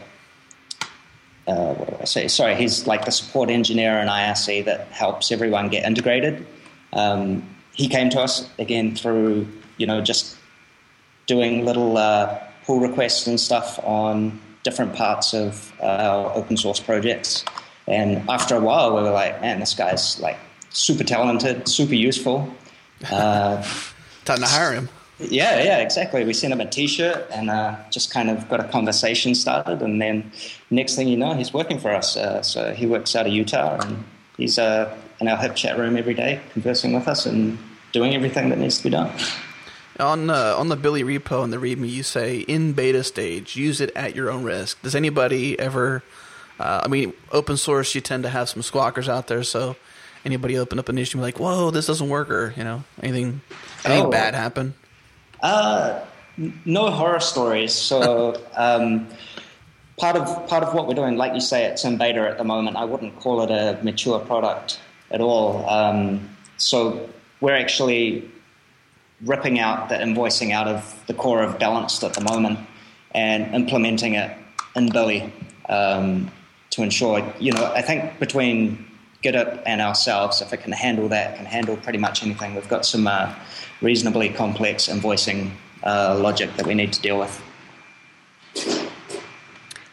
[1.45, 2.27] what do I say?
[2.27, 6.45] Sorry, he's like the support engineer in IRC that helps everyone get integrated.
[6.93, 7.43] Um,
[7.73, 9.47] he came to us again through
[9.77, 10.37] you know just
[11.25, 11.97] doing little
[12.65, 17.43] pull requests and stuff on different parts of our open source projects.
[17.87, 20.37] And after a while, we were like, man, this guy's like
[20.69, 22.53] super talented, super useful.
[23.11, 23.63] Uh,
[24.25, 24.89] Time to hire him.
[25.19, 26.23] Yeah, yeah, exactly.
[26.25, 30.01] We sent him a T-shirt and uh, just kind of got a conversation started, and
[30.01, 30.31] then
[30.71, 32.17] next thing you know, he's working for us.
[32.17, 34.03] Uh, so he works out of Utah, and
[34.37, 37.57] he's uh, in our HipChat room every day, conversing with us and
[37.91, 39.11] doing everything that needs to be done.
[40.01, 43.79] On uh, on the Billy repo and the README, you say in beta stage, use
[43.79, 44.81] it at your own risk.
[44.81, 46.03] Does anybody ever?
[46.59, 49.43] Uh, I mean, open source, you tend to have some squawkers out there.
[49.43, 49.75] So,
[50.25, 52.83] anybody open up an issue and be like, "Whoa, this doesn't work," or you know,
[53.01, 53.41] anything
[53.85, 54.09] anything oh.
[54.11, 54.73] bad happen?
[55.41, 56.01] Uh,
[56.65, 57.73] no horror stories.
[57.73, 58.41] So.
[58.55, 59.07] um,
[60.01, 62.43] part of part of what we're doing, like you say, it's in beta at the
[62.43, 62.75] moment.
[62.75, 64.79] I wouldn't call it a mature product
[65.11, 65.69] at all.
[65.69, 67.07] Um, so
[67.39, 68.29] we're actually
[69.25, 72.59] ripping out the invoicing out of the core of Balanced at the moment
[73.13, 74.35] and implementing it
[74.75, 75.31] in Billy
[75.69, 76.31] um,
[76.71, 78.85] to ensure, you know, I think between
[79.23, 82.55] Gittip and ourselves, if it can handle that, can handle pretty much anything.
[82.55, 83.33] We've got some uh,
[83.81, 85.51] reasonably complex invoicing
[85.83, 87.41] uh, logic that we need to deal with.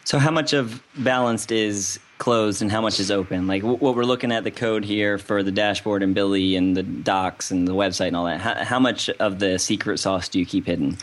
[0.08, 3.46] So, how much of Balanced is closed and how much is open?
[3.46, 6.82] Like what we're looking at the code here for the dashboard and Billy and the
[6.82, 8.40] docs and the website and all that.
[8.40, 10.96] How, how much of the secret sauce do you keep hidden?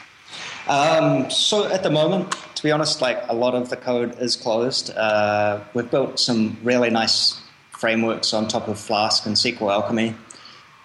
[0.67, 4.35] Um, so at the moment, to be honest, like a lot of the code is
[4.35, 4.89] closed.
[4.97, 7.39] Uh, we've built some really nice
[7.77, 10.15] frameworks on top of Flask and SQL Alchemy,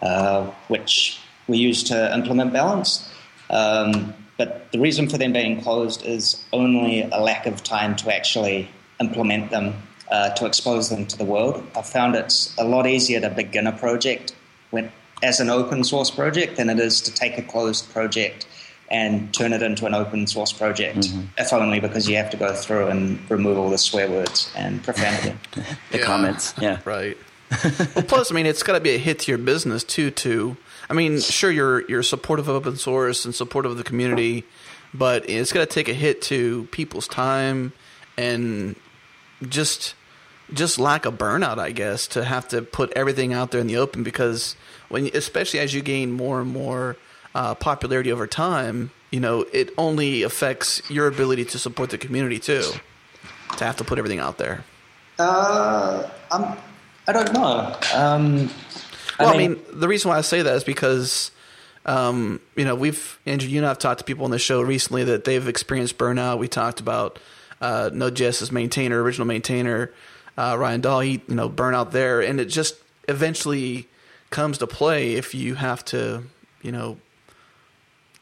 [0.02, 3.10] uh, which we use to implement balance.
[3.48, 8.10] Um, but the reason for them being closed is only a lack of time to
[8.10, 9.74] actually implement them
[10.10, 11.62] uh, to expose them to the world.
[11.76, 14.34] I found it's a lot easier to begin a project
[14.70, 14.90] when,
[15.22, 18.46] as an open source project than it is to take a closed project
[18.90, 21.26] and turn it into an open source project, mm-hmm.
[21.36, 24.82] if only because you have to go through and remove all the swear words and
[24.82, 25.36] profanity.
[25.90, 26.04] the yeah.
[26.06, 26.78] comments, yeah.
[26.86, 27.18] Right.
[27.94, 30.10] well, plus, I mean, it's got to be a hit to your business too.
[30.10, 30.56] To,
[30.90, 34.44] I mean, sure, you're you're supportive of open source and supportive of the community,
[34.92, 37.72] but it's got to take a hit to people's time
[38.18, 38.74] and
[39.48, 39.94] just
[40.52, 43.76] just lack of burnout, I guess, to have to put everything out there in the
[43.76, 44.56] open because
[44.88, 46.96] when, especially as you gain more and more
[47.36, 52.40] uh, popularity over time, you know, it only affects your ability to support the community
[52.40, 52.64] too.
[53.58, 54.64] To have to put everything out there.
[55.18, 56.56] Uh, I'm,
[57.06, 57.76] I don't know.
[57.94, 58.50] Um,
[59.20, 61.30] I well, mean, I mean, the reason why I say that is because,
[61.84, 65.04] um, you know, we've Andrew, you and I've talked to people on the show recently
[65.04, 66.38] that they've experienced burnout.
[66.38, 67.18] We talked about
[67.60, 69.92] uh, Node.js's maintainer, original maintainer,
[70.38, 72.76] uh, Ryan Dahl, he you know burnout there, and it just
[73.08, 73.88] eventually
[74.30, 76.22] comes to play if you have to
[76.62, 76.96] you know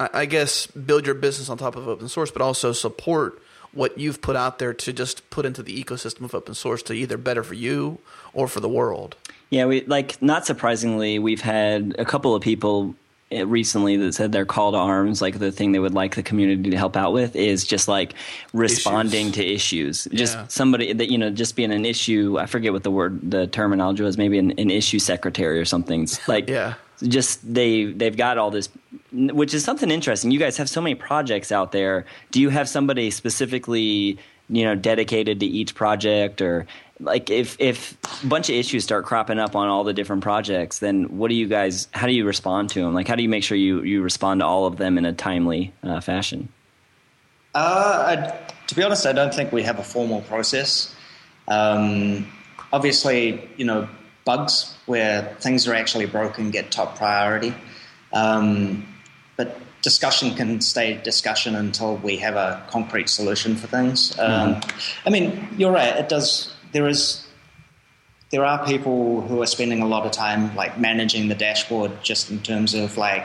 [0.01, 3.41] I, I guess build your business on top of open source, but also support
[3.73, 6.95] what you've put out there to just put into the ecosystem of open source to
[6.95, 7.99] either better for you
[8.33, 9.17] or for the world.
[9.51, 12.95] Yeah, we like not surprisingly, we've had a couple of people
[13.31, 16.23] eh, recently that said their call to arms, like the thing they would like the
[16.23, 18.13] community to help out with, is just like
[18.53, 19.35] responding issues.
[19.35, 20.09] to issues.
[20.13, 20.47] Just yeah.
[20.49, 22.37] somebody that you know, just being an issue.
[22.39, 24.19] I forget what the word, the terminology was.
[24.19, 26.07] Maybe an, an issue secretary or something.
[26.29, 28.69] Like, yeah, just they they've got all this,
[29.13, 30.31] which is something interesting.
[30.31, 32.05] You guys have so many projects out there.
[32.33, 34.19] Do you have somebody specifically?
[34.51, 36.67] you know dedicated to each project or
[37.01, 40.79] like if if a bunch of issues start cropping up on all the different projects,
[40.81, 41.89] then what do you guys?
[41.93, 42.95] How do you respond to them?
[42.95, 45.13] Like, how do you make sure you you respond to all of them in a
[45.13, 46.49] timely uh, fashion?
[47.55, 50.95] Uh, I, to be honest, I don't think we have a formal process.
[51.47, 52.31] Um,
[52.73, 53.89] obviously, you know,
[54.25, 57.55] bugs where things are actually broken get top priority.
[58.13, 58.87] Um,
[59.37, 64.19] but discussion can stay discussion until we have a concrete solution for things.
[64.19, 65.09] Um, mm-hmm.
[65.09, 65.97] I mean, you're right.
[65.97, 66.55] It does.
[66.73, 67.25] There is.
[68.31, 72.31] There are people who are spending a lot of time like managing the dashboard, just
[72.31, 73.25] in terms of like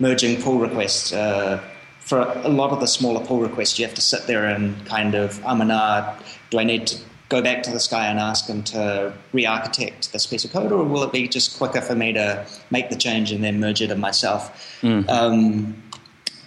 [0.00, 1.12] merging pull requests.
[1.12, 1.62] Uh,
[2.00, 5.14] for a lot of the smaller pull requests, you have to sit there and kind
[5.14, 6.18] of, um and ah,
[6.50, 6.96] do I need to
[7.28, 10.82] go back to this guy and ask him to re-architect this piece of code, or
[10.82, 13.90] will it be just quicker for me to make the change and then merge it
[13.92, 14.80] in myself?
[14.82, 15.08] Mm.
[15.08, 15.82] Um,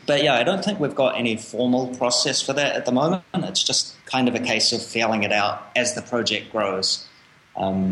[0.05, 3.23] but yeah, I don't think we've got any formal process for that at the moment.
[3.33, 7.07] It's just kind of a case of feeling it out as the project grows.
[7.55, 7.91] Um,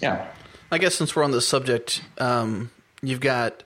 [0.00, 0.28] yeah.
[0.70, 2.70] I guess since we're on the subject, um,
[3.02, 3.64] you've got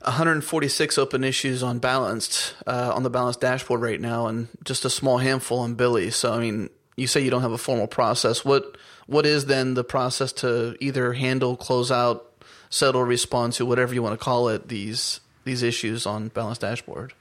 [0.00, 4.90] 146 open issues on balanced uh, on the balanced dashboard right now, and just a
[4.90, 6.10] small handful on Billy.
[6.10, 8.44] So, I mean, you say you don't have a formal process.
[8.44, 8.76] What
[9.06, 12.32] what is then the process to either handle, close out,
[12.68, 17.12] settle, respond to whatever you want to call it these these issues on balanced dashboard?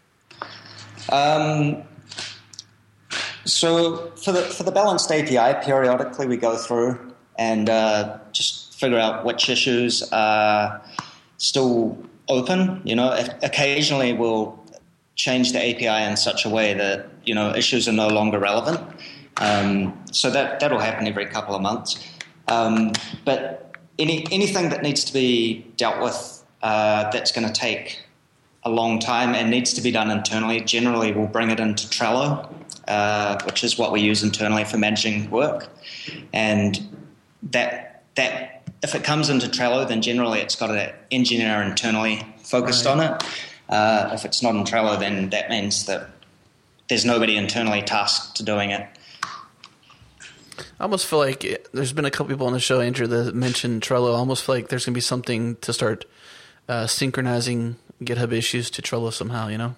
[1.10, 1.84] Um,
[3.46, 9.00] so for the for the balanced API, periodically we go through and uh, just figure
[9.00, 10.82] out which issues are
[11.38, 12.82] still open.
[12.84, 14.60] You know, occasionally we'll
[15.16, 18.80] change the API in such a way that you know issues are no longer relevant.
[19.38, 22.00] Um, so that that'll happen every couple of months.
[22.48, 22.94] Um,
[23.26, 28.00] but any anything that needs to be dealt with uh, that's going to take
[28.65, 32.52] a long time and needs to be done internally, generally we'll bring it into Trello,
[32.88, 35.69] uh, which is what we use internally for managing work,
[36.32, 36.80] and
[37.52, 42.86] that that if it comes into Trello, then generally it's got an engineer internally focused
[42.86, 42.91] right.
[42.91, 43.23] on it.
[43.69, 46.10] Uh, if it's not in Trello, then that means that
[46.89, 48.88] there's nobody internally tasked to doing it.
[50.80, 53.34] I almost feel like it, there's been a couple people on the show, Andrew, that
[53.34, 54.13] mentioned Trello.
[54.13, 56.06] I almost feel like there's going to be something to start
[56.67, 59.47] uh, synchronizing GitHub issues to Trello somehow.
[59.47, 59.76] You know?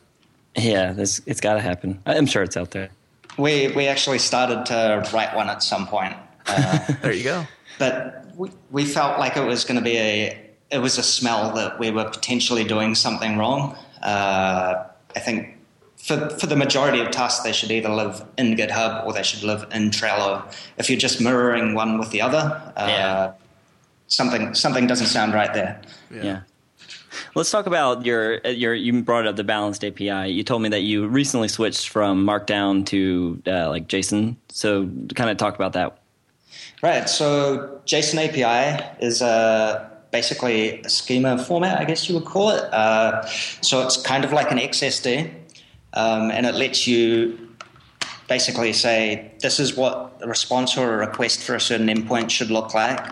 [0.56, 2.02] Yeah, it's got to happen.
[2.06, 2.90] I'm sure it's out there.
[3.38, 6.16] We we actually started to write one at some point.
[6.48, 7.46] Uh, there you go.
[7.78, 11.54] But we, we felt like it was going to be a it was a smell
[11.56, 13.76] that we were potentially doing something wrong.
[14.02, 15.58] Uh, I think
[15.98, 19.44] for for the majority of tasks, they should either live in GitHub or they should
[19.44, 20.44] live in Trello.
[20.78, 23.34] If you're just mirroring one with the other, uh, yeah.
[24.08, 25.82] something something doesn't sound right there.
[26.12, 26.24] yeah.
[26.24, 26.42] yeah.
[27.36, 28.74] Let's talk about your your.
[28.74, 30.32] You brought up the balanced API.
[30.32, 34.36] You told me that you recently switched from Markdown to uh, like JSON.
[34.50, 36.00] So, kind of talk about that.
[36.82, 37.10] Right.
[37.10, 42.64] So JSON API is a basically a schema format, I guess you would call it.
[42.74, 43.26] Uh,
[43.62, 45.34] so it's kind of like an XSD,
[45.94, 47.38] um, and it lets you
[48.28, 52.52] basically say this is what a response or a request for a certain endpoint should
[52.52, 53.04] look like.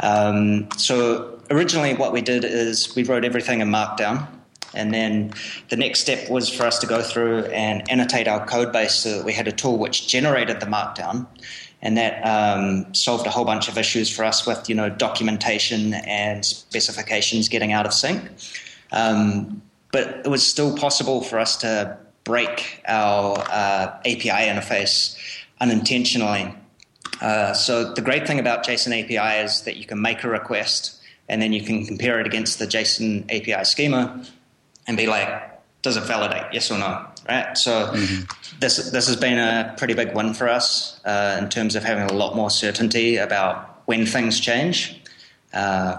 [0.00, 4.26] Um, so originally, what we did is we wrote everything in Markdown.
[4.74, 5.32] And then
[5.68, 9.18] the next step was for us to go through and annotate our code base so
[9.18, 11.26] that we had a tool which generated the Markdown
[11.82, 15.94] and that um, solved a whole bunch of issues for us with you know documentation
[15.94, 18.22] and specifications getting out of sync.
[18.92, 19.60] Um,
[19.90, 25.18] but it was still possible for us to break our uh, API interface
[25.60, 26.54] unintentionally.
[27.20, 31.01] Uh, so the great thing about JSON API is that you can make a request
[31.28, 34.24] and then you can compare it against the JSON API schema
[34.86, 35.28] and be like,
[35.82, 36.52] does it validate?
[36.52, 37.06] Yes or no?
[37.28, 37.56] Right.
[37.56, 38.58] So mm-hmm.
[38.60, 42.04] this this has been a pretty big win for us uh, in terms of having
[42.04, 45.00] a lot more certainty about when things change,
[45.52, 45.98] uh,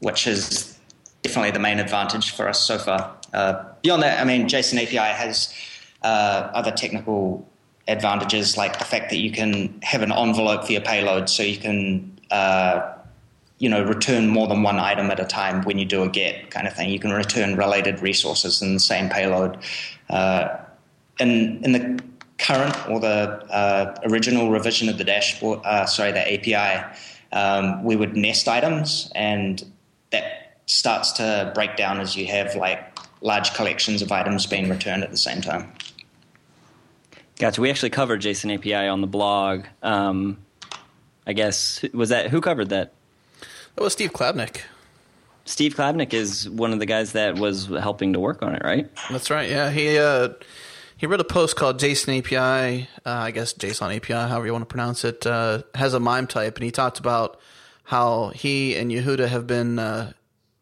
[0.00, 0.78] which is
[1.22, 3.14] definitely the main advantage for us so far.
[3.32, 5.54] Uh, beyond that, I mean, JSON API has
[6.02, 7.48] uh, other technical
[7.88, 11.58] advantages like the fact that you can have an envelope for your payload, so you
[11.58, 12.94] can uh,
[13.62, 16.50] you know, return more than one item at a time when you do a get
[16.50, 16.90] kind of thing.
[16.90, 19.56] You can return related resources in the same payload.
[20.10, 20.48] Uh,
[21.20, 22.02] in, in the
[22.38, 23.06] current or the
[23.52, 26.84] uh, original revision of the dashboard, uh, sorry, the API,
[27.30, 29.62] um, we would nest items, and
[30.10, 35.04] that starts to break down as you have like large collections of items being returned
[35.04, 35.72] at the same time.
[37.38, 37.60] Gotcha.
[37.60, 39.66] We actually covered JSON API on the blog.
[39.84, 40.38] Um,
[41.28, 42.94] I guess was that who covered that?
[43.74, 44.62] That was Steve Klabnik.
[45.44, 48.88] Steve Klabnik is one of the guys that was helping to work on it, right?
[49.10, 49.50] That's right.
[49.50, 50.30] Yeah, he uh,
[50.96, 54.62] he wrote a post called JSON API, uh, I guess JSON API, however you want
[54.62, 57.40] to pronounce it, uh, has a MIME type, and he talked about
[57.82, 60.12] how he and Yehuda have been uh,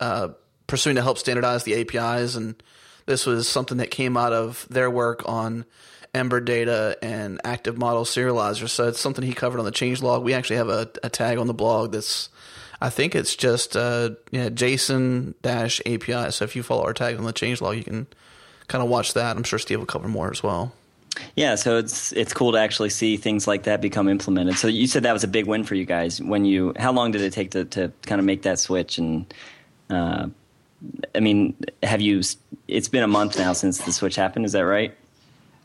[0.00, 0.28] uh,
[0.66, 2.62] pursuing to help standardize the APIs, and
[3.04, 5.66] this was something that came out of their work on
[6.14, 8.68] Ember data and active model serializer.
[8.68, 10.22] So it's something he covered on the changelog.
[10.22, 12.30] We actually have a, a tag on the blog that's,
[12.80, 16.30] I think it's just uh, yeah, JSON dash API.
[16.30, 18.06] So if you follow our tag on the changelog, you can
[18.68, 19.36] kind of watch that.
[19.36, 20.72] I'm sure Steve will cover more as well.
[21.34, 24.56] Yeah, so it's it's cool to actually see things like that become implemented.
[24.56, 26.22] So you said that was a big win for you guys.
[26.22, 28.96] When you, how long did it take to, to kind of make that switch?
[28.96, 29.32] And
[29.90, 30.28] uh,
[31.14, 32.22] I mean, have you?
[32.68, 34.46] It's been a month now since the switch happened.
[34.46, 34.96] Is that right?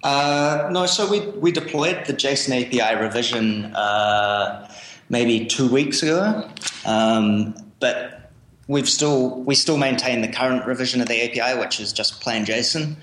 [0.04, 4.69] Uh, no, so we we deployed the JSON API revision uh,
[5.09, 6.49] maybe two weeks ago,
[6.85, 8.31] um, but
[8.67, 12.45] we've still we still maintain the current revision of the API, which is just plain
[12.45, 12.95] JSON,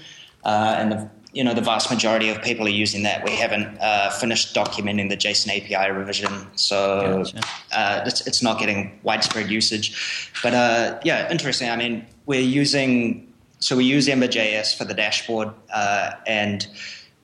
[0.44, 3.24] uh, and the you know the vast majority of people are using that.
[3.24, 7.40] We haven't uh, finished documenting the JSON API revision, so gotcha.
[7.72, 10.30] uh, it's, it's, not getting widespread usage.
[10.42, 11.70] But uh, yeah, interesting.
[11.70, 16.66] I mean, we're using so we use Ember.js for the dashboard, uh, and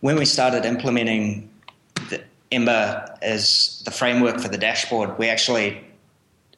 [0.01, 1.51] when we started implementing
[2.51, 5.85] Ember is the framework for the dashboard, we actually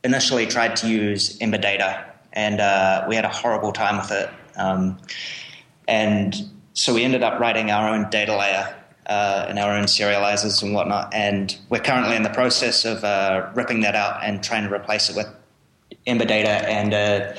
[0.05, 4.31] initially tried to use Ember Data, and uh, we had a horrible time with it.
[4.57, 4.99] Um,
[5.89, 6.35] and
[6.75, 8.75] so we ended up writing our own data layer
[9.07, 11.13] uh, and our own serializers and whatnot.
[11.13, 15.11] And we're currently in the process of uh, ripping that out and trying to replace
[15.11, 15.27] it with
[16.07, 16.51] Ember Data.
[16.51, 17.35] And uh,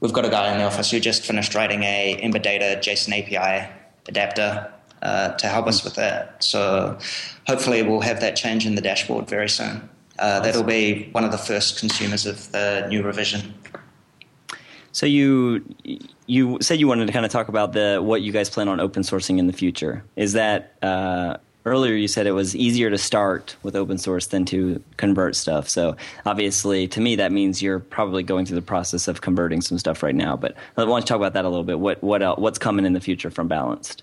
[0.00, 3.22] we've got a guy in the office who just finished writing a Ember Data JSON
[3.22, 3.70] API
[4.08, 6.42] adapter uh, to help us with that.
[6.42, 6.98] So
[7.46, 9.88] hopefully we'll have that change in the dashboard very soon.
[10.18, 13.54] Uh, that'll be one of the first consumers of the new revision.
[14.92, 15.64] So you
[16.26, 18.80] you said you wanted to kind of talk about the what you guys plan on
[18.80, 20.04] open sourcing in the future.
[20.16, 24.44] Is that uh, earlier you said it was easier to start with open source than
[24.46, 25.68] to convert stuff.
[25.68, 29.78] So obviously, to me, that means you're probably going through the process of converting some
[29.78, 30.36] stuff right now.
[30.36, 31.78] But I want to talk about that a little bit.
[31.78, 34.02] What what else, what's coming in the future from Balanced?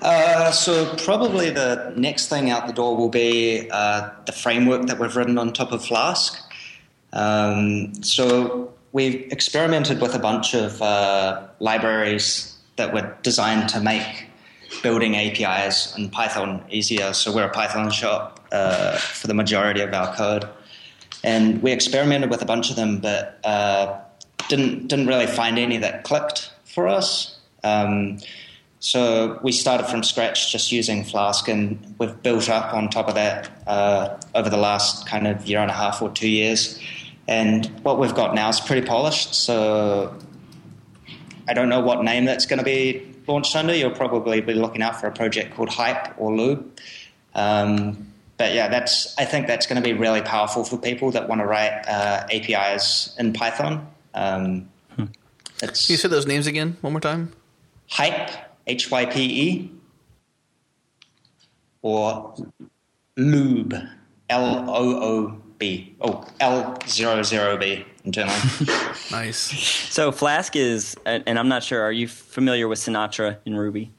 [0.00, 4.98] Uh, so probably the next thing out the door will be uh, the framework that
[4.98, 6.38] we've written on top of Flask.
[7.12, 14.26] Um, so we've experimented with a bunch of uh, libraries that were designed to make
[14.82, 17.12] building APIs in Python easier.
[17.12, 20.48] So we're a Python shop uh, for the majority of our code,
[21.24, 23.98] and we experimented with a bunch of them, but uh,
[24.48, 27.38] didn't didn't really find any that clicked for us.
[27.64, 28.18] Um,
[28.80, 33.14] so we started from scratch just using Flask, and we've built up on top of
[33.16, 36.80] that uh, over the last kind of year and a half or two years.
[37.26, 39.34] And what we've got now is pretty polished.
[39.34, 40.16] So
[41.48, 43.74] I don't know what name that's going to be launched under.
[43.74, 46.78] You'll probably be looking out for a project called Hype or Lube.
[47.34, 48.06] Um,
[48.38, 51.40] but yeah, that's I think that's going to be really powerful for people that want
[51.40, 53.86] to write uh, APIs in Python.
[54.14, 55.06] Um, hmm.
[55.58, 57.32] Can you say those names again one more time?
[57.88, 58.30] Hype,
[58.68, 59.70] H Y P E,
[61.82, 62.34] or
[63.16, 63.74] Lube,
[64.28, 65.96] L O O B.
[66.00, 68.38] Oh, L00B internally.
[69.10, 69.38] nice.
[69.92, 73.90] So Flask is, and I'm not sure, are you familiar with Sinatra in Ruby?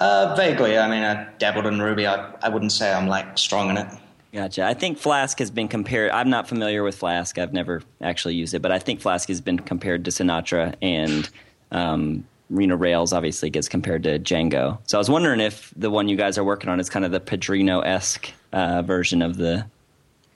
[0.00, 0.78] Uh, vaguely.
[0.78, 2.06] I mean, I dabbled in Ruby.
[2.06, 3.86] I, I wouldn't say I'm like strong in it.
[4.32, 4.64] Gotcha.
[4.64, 6.10] I think Flask has been compared.
[6.10, 7.38] I'm not familiar with Flask.
[7.38, 11.28] I've never actually used it, but I think Flask has been compared to Sinatra, and
[11.70, 14.78] um, Ruby on Rails obviously gets compared to Django.
[14.86, 17.10] So I was wondering if the one you guys are working on is kind of
[17.10, 19.66] the Padrino esque uh, version of the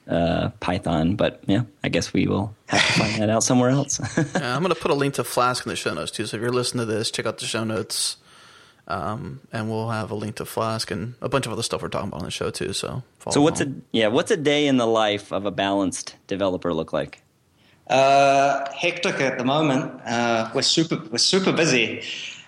[0.07, 1.15] uh, Python.
[1.15, 3.99] But yeah, I guess we will have to find that out somewhere else.
[4.17, 6.25] yeah, I'm going to put a link to Flask in the show notes too.
[6.25, 8.17] So if you're listening to this, check out the show notes.
[8.89, 11.89] Um, and we'll have a link to Flask and a bunch of other stuff we're
[11.89, 12.71] talking about on the show too.
[12.71, 13.83] So, so what's along.
[13.91, 14.07] a yeah?
[14.07, 17.21] What's a day in the life of a balanced developer look like?
[17.89, 20.01] Uh, hectic at the moment.
[20.05, 22.03] Uh, we're super we're super busy.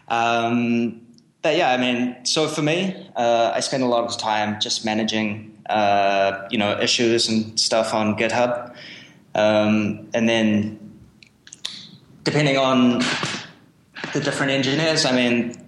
[0.10, 1.02] Um,
[1.42, 4.84] but yeah, I mean, so for me, uh, I spend a lot of time just
[4.84, 8.76] managing uh, you know issues and stuff on GitHub,
[9.36, 10.78] um, and then
[12.24, 13.00] depending on
[14.14, 15.59] the different engineers, I mean,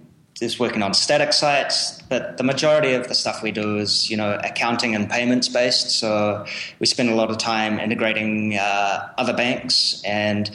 [0.42, 4.16] is working on static sites, but the majority of the stuff we do is you
[4.16, 5.90] know accounting and payments based.
[5.90, 6.44] So
[6.80, 10.50] we spend a lot of time integrating uh, other banks, and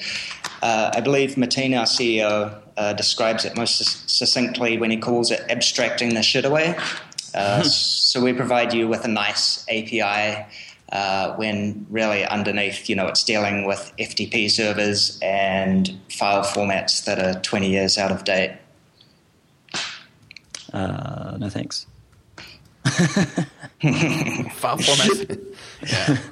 [0.62, 5.44] uh, I believe Matin, our CEO, uh, describes it most succinctly when he calls it
[5.50, 6.78] abstracting the shit away.
[7.34, 10.46] Uh, so we provide you with a nice API
[10.92, 17.20] uh, when really underneath, you know, it's dealing with FTP servers and file formats that
[17.20, 18.52] are 20 years out of date.
[20.74, 21.86] Uh, no thanks.
[24.56, 25.38] File format.
[25.86, 26.18] yeah.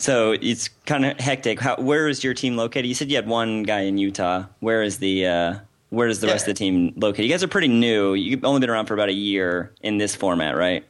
[0.00, 1.58] So it's kind of hectic.
[1.58, 2.86] How, where is your team located?
[2.86, 4.44] You said you had one guy in Utah.
[4.60, 5.54] Where is the uh,
[5.90, 6.34] where is the Yeah.
[6.34, 7.24] rest of the team located?
[7.24, 8.14] You guys are pretty new.
[8.14, 10.84] You've only been around for about a year in this format, right?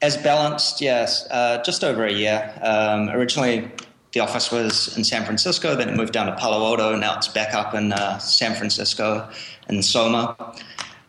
[0.00, 2.52] As balanced, yes, uh, just over a year.
[2.62, 3.68] Um, originally,
[4.12, 7.26] the office was in San Francisco, then it moved down to Palo Alto, now it's
[7.26, 9.28] back up in uh, San Francisco
[9.68, 10.36] in Soma.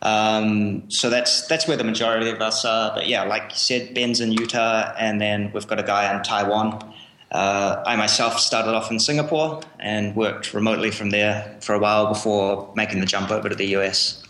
[0.00, 2.94] Um, so that's that's where the majority of us are.
[2.94, 6.22] But yeah, like you said, Ben's in Utah, and then we've got a guy in
[6.22, 6.94] Taiwan.
[7.30, 12.06] Uh, I myself started off in Singapore and worked remotely from there for a while
[12.06, 14.22] before making the jump over to the US.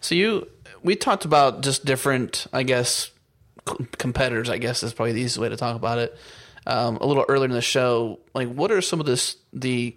[0.00, 0.48] So you,
[0.82, 3.10] we talked about just different, I guess,
[3.98, 4.50] competitors.
[4.50, 6.16] I guess is probably the easiest way to talk about it.
[6.66, 9.96] Um, a little earlier in the show, like what are some of this the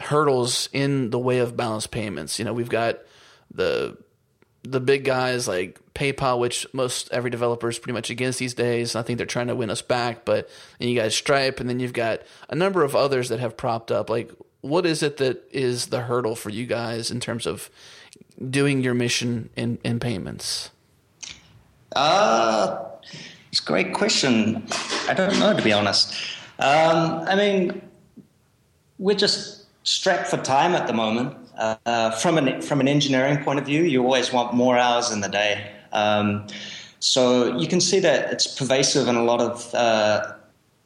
[0.00, 2.38] hurdles in the way of balanced payments?
[2.38, 2.98] You know, we've got
[3.52, 3.96] the
[4.62, 8.94] the big guys like PayPal, which most every developer is pretty much against these days.
[8.94, 10.24] I think they're trying to win us back.
[10.24, 13.56] But then you got Stripe, and then you've got a number of others that have
[13.56, 14.10] propped up.
[14.10, 14.30] Like,
[14.60, 17.70] what is it that is the hurdle for you guys in terms of
[18.50, 20.70] doing your mission in, in payments?
[21.94, 22.84] Uh,
[23.50, 24.66] it's a great question.
[25.08, 26.12] I don't know, to be honest.
[26.58, 27.80] Um, I mean,
[28.98, 31.36] we're just strapped for time at the moment.
[31.58, 35.20] Uh, from an from an engineering point of view, you always want more hours in
[35.20, 35.70] the day.
[35.92, 36.46] Um,
[37.00, 40.32] so you can see that it's pervasive in a lot of uh,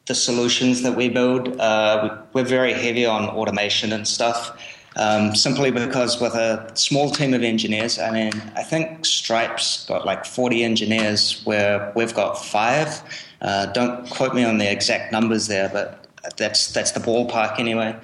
[0.07, 1.59] the solutions that we build.
[1.59, 4.57] Uh, we- we're very heavy on automation and stuff.
[4.95, 10.05] Um, simply because with a small team of engineers, I mean, I think Stripe's got
[10.05, 13.01] like 40 engineers where we've got five.
[13.41, 16.05] Uh, don't quote me on the exact numbers there, but
[16.37, 17.95] that's that's the ballpark anyway.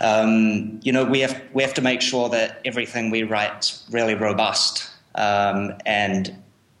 [0.00, 4.14] Um, you know, we have we have to make sure that everything we write's really
[4.14, 6.36] robust, um, and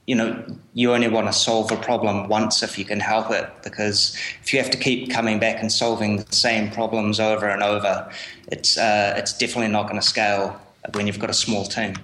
[0.06, 0.44] you know,
[0.74, 4.52] you only want to solve a problem once if you can help it, because if
[4.52, 8.10] you have to keep coming back and solving the same problems over and over,
[8.48, 10.60] it's uh, it's definitely not going to scale
[10.92, 11.94] when you've got a small team.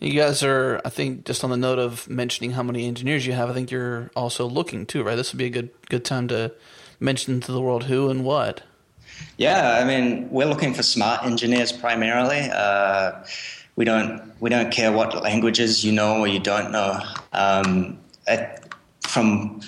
[0.00, 3.34] You guys are, I think, just on the note of mentioning how many engineers you
[3.34, 3.48] have.
[3.50, 5.14] I think you're also looking too, right?
[5.14, 6.52] This would be a good good time to
[6.98, 8.62] mention to the world who and what.
[9.38, 12.48] Yeah, I mean, we're looking for smart engineers primarily.
[12.52, 13.12] Uh,
[13.76, 17.00] we don't we don't care what languages you know or you don't know.
[17.32, 17.98] Um,
[19.08, 19.60] from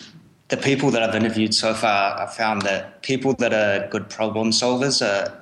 [0.48, 4.50] the people that I've interviewed so far, I've found that people that are good problem
[4.50, 5.32] solvers are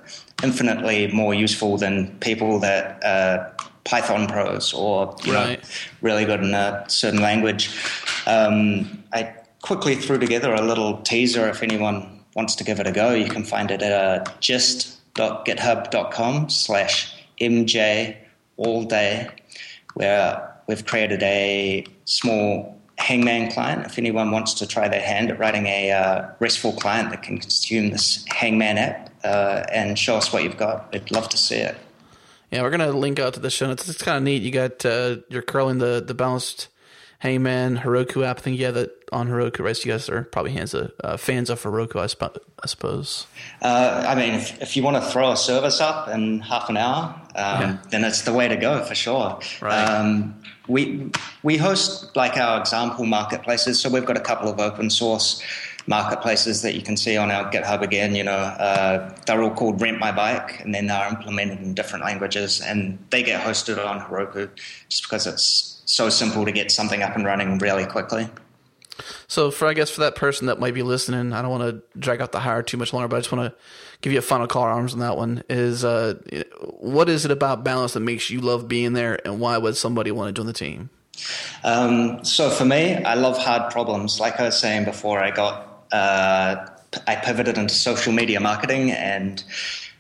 [0.43, 3.53] infinitely more useful than people that are
[3.85, 5.61] Python pros or you Right.
[5.61, 5.69] know
[6.01, 7.71] really good in a certain language.
[8.27, 11.49] Um, I quickly threw together a little teaser.
[11.49, 16.49] If anyone wants to give it a go, you can find it at uh, gist.github.com
[16.49, 18.17] slash mj
[18.57, 19.29] all day,
[19.95, 23.87] where we've created a small Hangman client.
[23.87, 27.39] If anyone wants to try their hand at writing a uh, RESTful client that can
[27.39, 31.57] consume this Hangman app uh, and show us what you've got, we'd love to see
[31.57, 31.77] it.
[32.51, 33.89] Yeah, we're gonna link out to the show notes.
[33.89, 34.43] It's kind of neat.
[34.43, 36.69] You got uh, you're curling the the balanced
[37.23, 38.39] Hangman Heroku app.
[38.39, 39.85] I think have that on Heroku, right?
[39.85, 43.29] You guys are probably hands of, uh, fans of Heroku, I, sp- I suppose.
[43.63, 46.77] Uh, I mean, if, if you want to throw a service up in half an
[46.77, 47.77] hour, um, Yeah.
[47.91, 49.39] then it's the way to go for sure.
[49.61, 49.85] Right.
[49.85, 50.35] Um,
[50.67, 51.11] we
[51.45, 55.41] we host like our example marketplaces, so we've got a couple of open source
[55.87, 58.15] marketplaces that you can see on our GitHub again.
[58.17, 62.05] You know, uh, they're all called Rent My Bike, and then they're implemented in different
[62.05, 64.49] languages, and they get hosted on Heroku
[64.89, 68.29] just because it's so simple to get something up and running really quickly.
[69.27, 71.99] So for I guess for that person that might be listening, I don't want to
[71.99, 73.59] drag out the hire too much longer, but I just want to
[74.01, 75.43] give you a final call to arms on that one.
[75.49, 76.15] Is uh,
[76.79, 80.11] what is it about balance that makes you love being there, and why would somebody
[80.11, 80.91] want to join the team?
[81.65, 84.21] Um, so for me, I love hard problems.
[84.21, 86.67] Like I was saying before, I got uh,
[87.07, 89.43] I pivoted into social media marketing and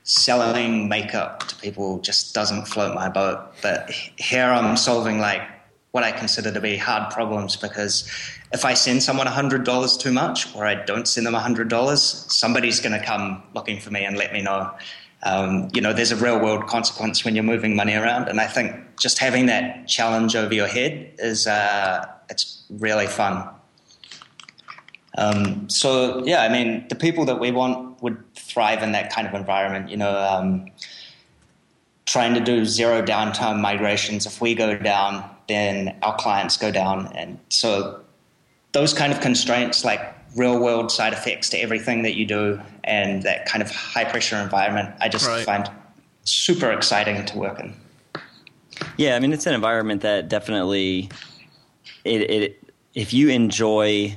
[0.04, 3.54] selling makeup to people just doesn't float my boat.
[3.62, 5.42] But here I'm solving like
[5.92, 8.08] what I consider to be hard problems because
[8.52, 12.98] if I send someone $100 too much or I don't send them $100, somebody's going
[12.98, 14.70] to come looking for me and let me know.
[15.22, 18.28] Um, you know, there's a real world consequence when you're moving money around.
[18.28, 23.48] And I think just having that challenge over your head is, uh, it's really fun.
[25.18, 29.26] Um, so yeah, I mean, the people that we want would thrive in that kind
[29.26, 29.90] of environment.
[29.90, 30.70] You know, um,
[32.06, 34.26] trying to do zero downtime migrations.
[34.26, 38.00] If we go down, then our clients go down, and so
[38.72, 40.00] those kind of constraints, like
[40.34, 44.36] real world side effects to everything that you do, and that kind of high pressure
[44.36, 45.44] environment, I just Right.
[45.44, 45.70] find
[46.24, 47.74] super exciting to work in.
[48.96, 51.10] Yeah, I mean it's an environment that definitely
[52.04, 54.16] it, it if you enjoy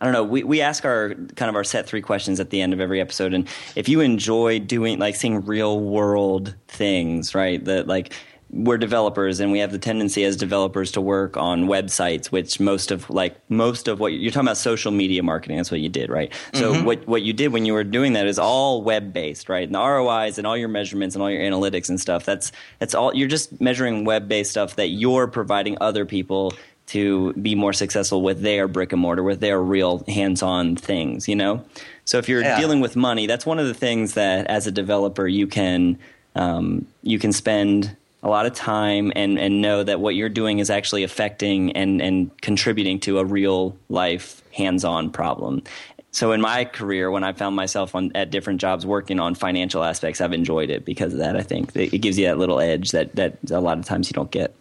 [0.00, 0.24] I don't know.
[0.24, 3.00] We we ask our kind of our set three questions at the end of every
[3.00, 7.64] episode, and if you enjoy doing like seeing real world things, right?
[7.64, 8.12] That like
[8.54, 12.92] we're developers and we have the tendency as developers to work on websites which most
[12.92, 16.08] of like most of what you're talking about social media marketing that's what you did
[16.08, 16.84] right so mm-hmm.
[16.84, 19.74] what what you did when you were doing that is all web based right and
[19.74, 23.12] the ROIs and all your measurements and all your analytics and stuff that's that's all
[23.14, 26.52] you're just measuring web based stuff that you're providing other people
[26.86, 31.34] to be more successful with their brick and mortar with their real hands-on things you
[31.34, 31.64] know
[32.04, 32.60] so if you're yeah.
[32.60, 35.98] dealing with money that's one of the things that as a developer you can
[36.36, 40.58] um, you can spend a lot of time and, and know that what you're doing
[40.58, 45.62] is actually affecting and, and contributing to a real life hands-on problem.
[46.10, 49.84] So in my career when i found myself on, at different jobs working on financial
[49.84, 51.76] aspects i've enjoyed it because of that i think.
[51.76, 54.54] It gives you that little edge that, that a lot of times you don't get.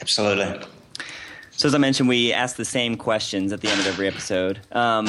[0.00, 0.66] Absolutely.
[1.52, 4.58] So as i mentioned we ask the same questions at the end of every episode.
[4.72, 5.06] Um,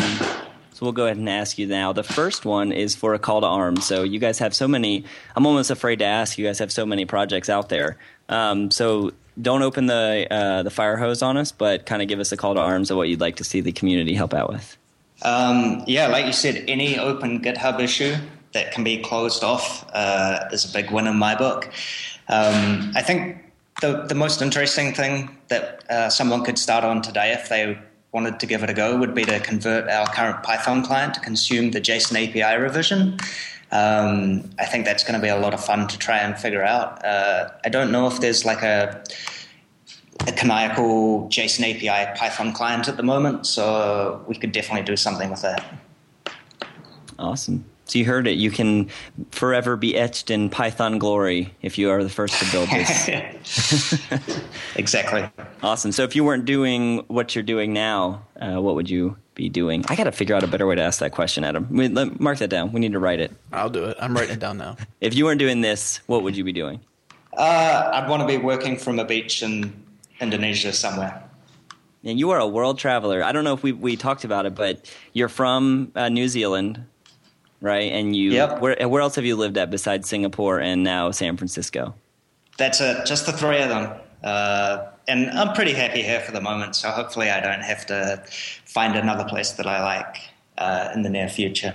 [0.80, 1.92] so we'll go ahead and ask you now.
[1.92, 3.86] The first one is for a call to arms.
[3.86, 5.04] So you guys have so many.
[5.36, 6.38] I'm almost afraid to ask.
[6.38, 7.98] You guys have so many projects out there.
[8.30, 9.12] Um, so
[9.42, 12.38] don't open the uh, the fire hose on us, but kind of give us a
[12.38, 14.78] call to arms of what you'd like to see the community help out with.
[15.22, 18.16] Um, yeah, like you said, any open GitHub issue
[18.54, 21.66] that can be closed off uh, is a big win in my book.
[22.30, 23.36] Um, I think
[23.82, 27.78] the the most interesting thing that uh, someone could start on today, if they
[28.12, 31.20] wanted to give it a go would be to convert our current Python client to
[31.20, 33.18] consume the JSON API revision.
[33.72, 36.64] Um, I think that's going to be a lot of fun to try and figure
[36.64, 37.06] out.
[37.06, 39.04] Uh, I don't know if there's like a
[40.28, 45.30] a canonical JSON API Python client at the moment, so we could definitely do something
[45.30, 45.64] with that.
[47.18, 47.64] Awesome.
[47.90, 48.38] So you heard it.
[48.38, 48.90] You can
[49.32, 53.90] forever be etched in Python glory if you are the first to build this.
[54.76, 55.28] exactly.
[55.64, 55.92] Awesome.
[55.92, 59.84] So if you weren't doing what you're doing now, uh, what would you be doing?
[59.90, 61.68] I got to figure out a better way to ask that question, Adam.
[62.20, 62.72] mark that down.
[62.74, 63.32] We need to write it.
[63.52, 63.98] I'll do it.
[64.00, 64.78] I'm writing it down now.
[65.02, 66.82] if you weren't doing this, what would you be doing?
[67.36, 69.74] Uh, I'd want to be working from a beach in
[70.20, 71.24] Indonesia somewhere.
[72.04, 73.24] And you are a world traveler.
[73.24, 76.86] I don't know if we we talked about it, but you're from uh, New Zealand
[77.62, 77.92] right?
[77.92, 78.60] And you, yep.
[78.62, 81.94] where, where else have you lived at besides Singapore and now San Francisco?
[82.58, 83.94] That's it, just the three of them.
[84.24, 88.22] Uh, and I'm pretty happy here for the moment, so hopefully I don't have to
[88.66, 90.18] find another place that I like
[90.58, 91.74] uh, in the near future.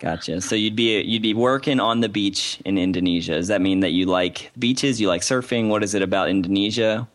[0.00, 0.40] Gotcha.
[0.40, 3.34] So you'd be you'd be working on the beach in Indonesia.
[3.34, 5.00] Does that mean that you like beaches?
[5.00, 5.68] You like surfing?
[5.68, 7.08] What is it about Indonesia?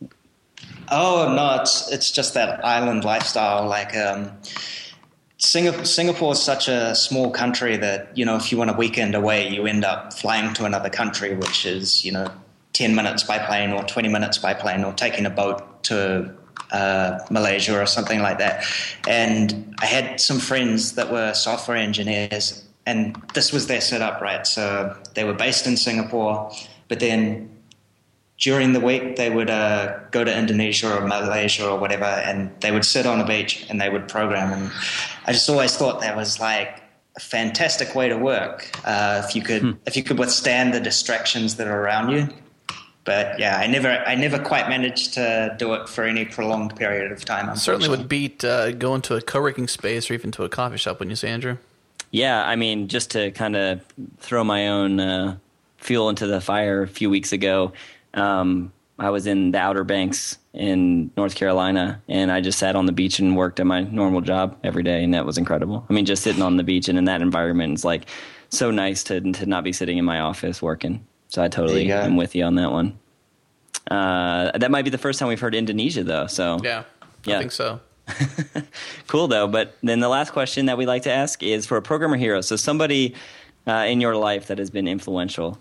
[0.90, 3.68] Oh no, it's it's just that island lifestyle.
[3.68, 4.32] Like um,
[5.40, 9.16] Singapore, Singapore is such a small country that you know if you want a weekend
[9.16, 12.30] away, you end up flying to another country, which is you know
[12.74, 16.30] ten minutes by plane or twenty minutes by plane, or taking a boat to
[16.72, 18.66] uh, Malaysia or something like that.
[19.08, 24.46] And I had some friends that were software engineers, and this was their setup, right?
[24.46, 26.52] So they were based in Singapore,
[26.90, 27.50] but then
[28.40, 32.72] during the week they would uh, go to Indonesia or Malaysia or whatever, and they
[32.72, 34.52] would sit on a beach and they would program.
[34.54, 34.72] And
[35.26, 36.82] I just always thought that was like
[37.18, 39.72] a fantastic way to work uh, if you could hmm.
[39.86, 42.28] if you could withstand the distractions that are around you.
[43.04, 47.12] But yeah, I never I never quite managed to do it for any prolonged period
[47.12, 47.56] of time.
[47.58, 51.00] Certainly would beat uh, going to a co-working space or even to a coffee shop.
[51.00, 51.58] Wouldn't you say, Andrew?
[52.12, 53.82] Yeah, I mean, just to kind of
[54.18, 55.38] throw my own uh,
[55.78, 57.74] fuel into the fire a few weeks ago.
[58.14, 62.86] Um, I was in the Outer Banks in North Carolina, and I just sat on
[62.86, 65.86] the beach and worked at my normal job every day, and that was incredible.
[65.89, 68.07] I mean, just sitting on the beach and in that environment is like
[68.49, 71.05] so nice to to not be sitting in my office working.
[71.30, 72.97] So I totally am with you on that one.
[73.89, 76.28] Uh, that might be the first time we've heard Indonesia, though.
[76.28, 76.84] So yeah,
[77.26, 77.38] yeah.
[77.38, 77.80] I think so.
[79.07, 79.47] cool though.
[79.47, 82.41] But then the last question that we like to ask is for a programmer hero.
[82.41, 83.16] So somebody
[83.68, 85.60] uh, in your life that has been influential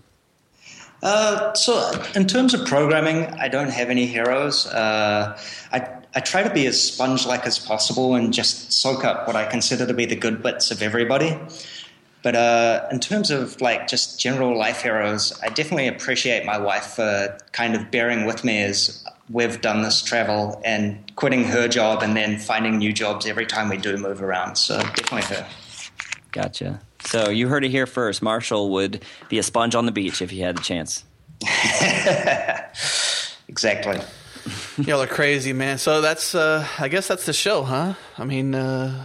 [1.02, 4.66] uh, so, in terms of programming, I don't have any heroes.
[4.66, 5.40] Uh,
[5.72, 9.36] I, I try to be as sponge like as possible and just soak up what
[9.36, 11.38] I consider to be the good bits of everybody.
[12.24, 16.86] But uh, in terms of like just general life heroes, I definitely appreciate my wife
[16.86, 22.02] for kind of bearing with me as we've done this travel and quitting her job
[22.02, 24.56] and then finding new jobs every time we do move around.
[24.56, 25.46] So, definitely her.
[26.32, 26.80] Gotcha.
[27.04, 28.22] So you heard it here first.
[28.22, 31.04] Marshall would be a sponge on the beach if he had the chance.
[33.48, 34.00] exactly.
[34.78, 35.78] Y'all are crazy, man.
[35.78, 37.94] So that's, uh, I guess that's the show, huh?
[38.16, 39.04] I mean, uh,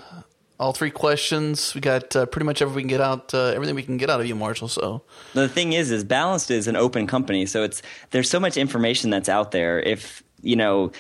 [0.60, 1.76] all three questions.
[1.76, 4.10] We got uh, pretty much everything we can get out, uh, everything we can get
[4.10, 4.68] out of you, Marshall.
[4.68, 7.82] So the thing is, is Balanced is an open company, so it's
[8.12, 9.80] there's so much information that's out there.
[9.80, 10.92] If you know.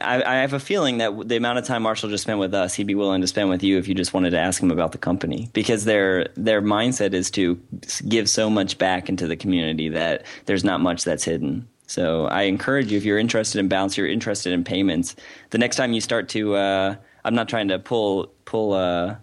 [0.00, 2.74] I, I have a feeling that the amount of time Marshall just spent with us,
[2.74, 4.92] he'd be willing to spend with you if you just wanted to ask him about
[4.92, 7.60] the company, because their their mindset is to
[8.08, 11.68] give so much back into the community that there's not much that's hidden.
[11.86, 15.16] So I encourage you, if you're interested in balance, you're interested in payments,
[15.50, 19.16] the next time you start to, uh, I'm not trying to pull pull uh,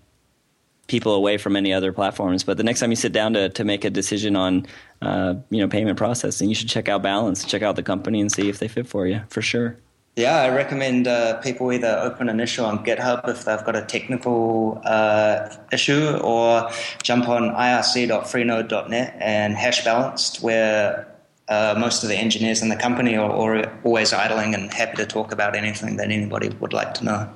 [0.87, 3.63] people away from any other platforms, but the next time you sit down to to
[3.63, 4.67] make a decision on,
[5.01, 8.31] uh, you know, payment processing, you should check out Balance, check out the company, and
[8.31, 9.77] see if they fit for you for sure.
[10.15, 13.81] Yeah, I recommend uh, people either open an issue on GitHub if they've got a
[13.81, 16.71] technical uh, issue, or
[17.03, 21.05] jump on irc.freenode.net and hash balanced, where
[21.49, 25.33] uh, most of the engineers in the company are, always idling and happy to talk
[25.33, 27.29] about anything that anybody would like to know.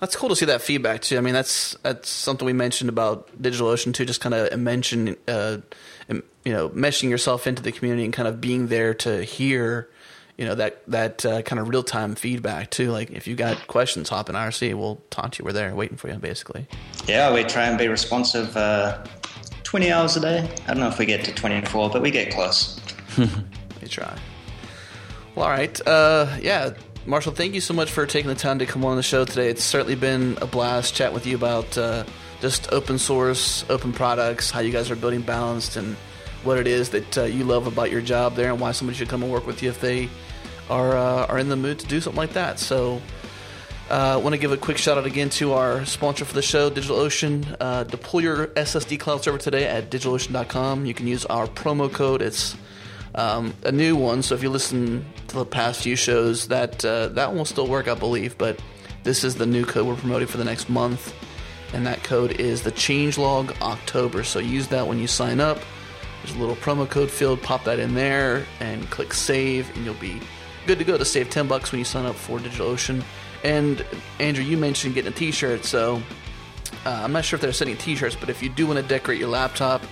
[0.00, 1.18] That's cool to see that feedback too.
[1.18, 4.06] I mean, that's that's something we mentioned about DigitalOcean too.
[4.06, 8.68] Just kind of mention, you know, meshing yourself into the community and kind of being
[8.68, 9.90] there to hear,
[10.36, 12.90] you know, that that uh, kind of real time feedback too.
[12.90, 14.74] Like if you got questions, hop in IRC.
[14.74, 15.44] We'll talk to you.
[15.46, 16.66] We're there waiting for you, basically.
[17.06, 18.56] Yeah, we try and be responsive.
[18.56, 19.04] Uh,
[19.66, 20.48] Twenty hours a day.
[20.64, 22.80] I don't know if we get to twenty four, but we get close.
[23.18, 24.16] we try.
[25.34, 25.78] Well, all right.
[25.84, 26.70] Uh, yeah,
[27.04, 29.48] Marshall, thank you so much for taking the time to come on the show today.
[29.50, 32.04] It's certainly been a blast chat with you about uh,
[32.40, 35.96] just open source, open products, how you guys are building balanced, and
[36.44, 39.08] what it is that uh, you love about your job there, and why somebody should
[39.08, 40.08] come and work with you if they
[40.68, 42.58] are uh, are in the mood to do something like that.
[42.58, 43.00] So.
[43.88, 46.42] I uh, want to give a quick shout out again to our sponsor for the
[46.42, 47.56] show, DigitalOcean.
[47.60, 50.86] Uh, deploy your SSD cloud server today at digitalocean.com.
[50.86, 52.20] You can use our promo code.
[52.20, 52.56] It's
[53.16, 54.22] um, a new one.
[54.22, 57.66] So if you listen to the past few shows, that uh, that one will still
[57.66, 58.36] work, I believe.
[58.36, 58.60] But
[59.02, 61.14] this is the new code we're promoting for the next month,
[61.72, 64.24] and that code is the changelog October.
[64.24, 65.58] So use that when you sign up.
[66.22, 67.40] There's a little promo code field.
[67.42, 70.20] Pop that in there and click save, and you'll be
[70.66, 73.02] good to go to save 10 bucks when you sign up for DigitalOcean.
[73.44, 73.84] And
[74.18, 76.02] Andrew, you mentioned getting a T-shirt, so
[76.84, 79.18] uh, I'm not sure if they're sending T-shirts, but if you do want to decorate
[79.18, 79.82] your laptop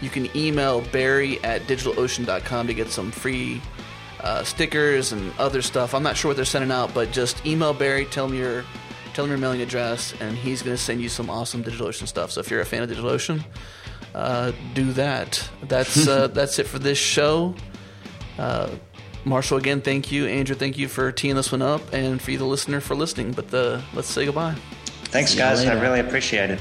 [0.00, 3.60] you can email Barry at digitalocean.com to get some free
[4.20, 5.94] uh, stickers and other stuff.
[5.94, 8.64] I'm not sure what they're sending out, but just email Barry, tell him your
[9.14, 12.30] tell him your mailing address, and he's going to send you some awesome DigitalOcean stuff.
[12.30, 13.44] So if you're a fan of DigitalOcean,
[14.14, 15.48] uh, do that.
[15.64, 17.54] That's uh, that's it for this show.
[19.28, 20.26] Marshall, again, thank you.
[20.26, 23.32] Andrew, thank you for teeing this one up, and for you, the listener, for listening.
[23.32, 24.54] But the, uh, let's say goodbye.
[25.04, 25.64] Thanks, guys.
[25.64, 26.60] I really appreciate it.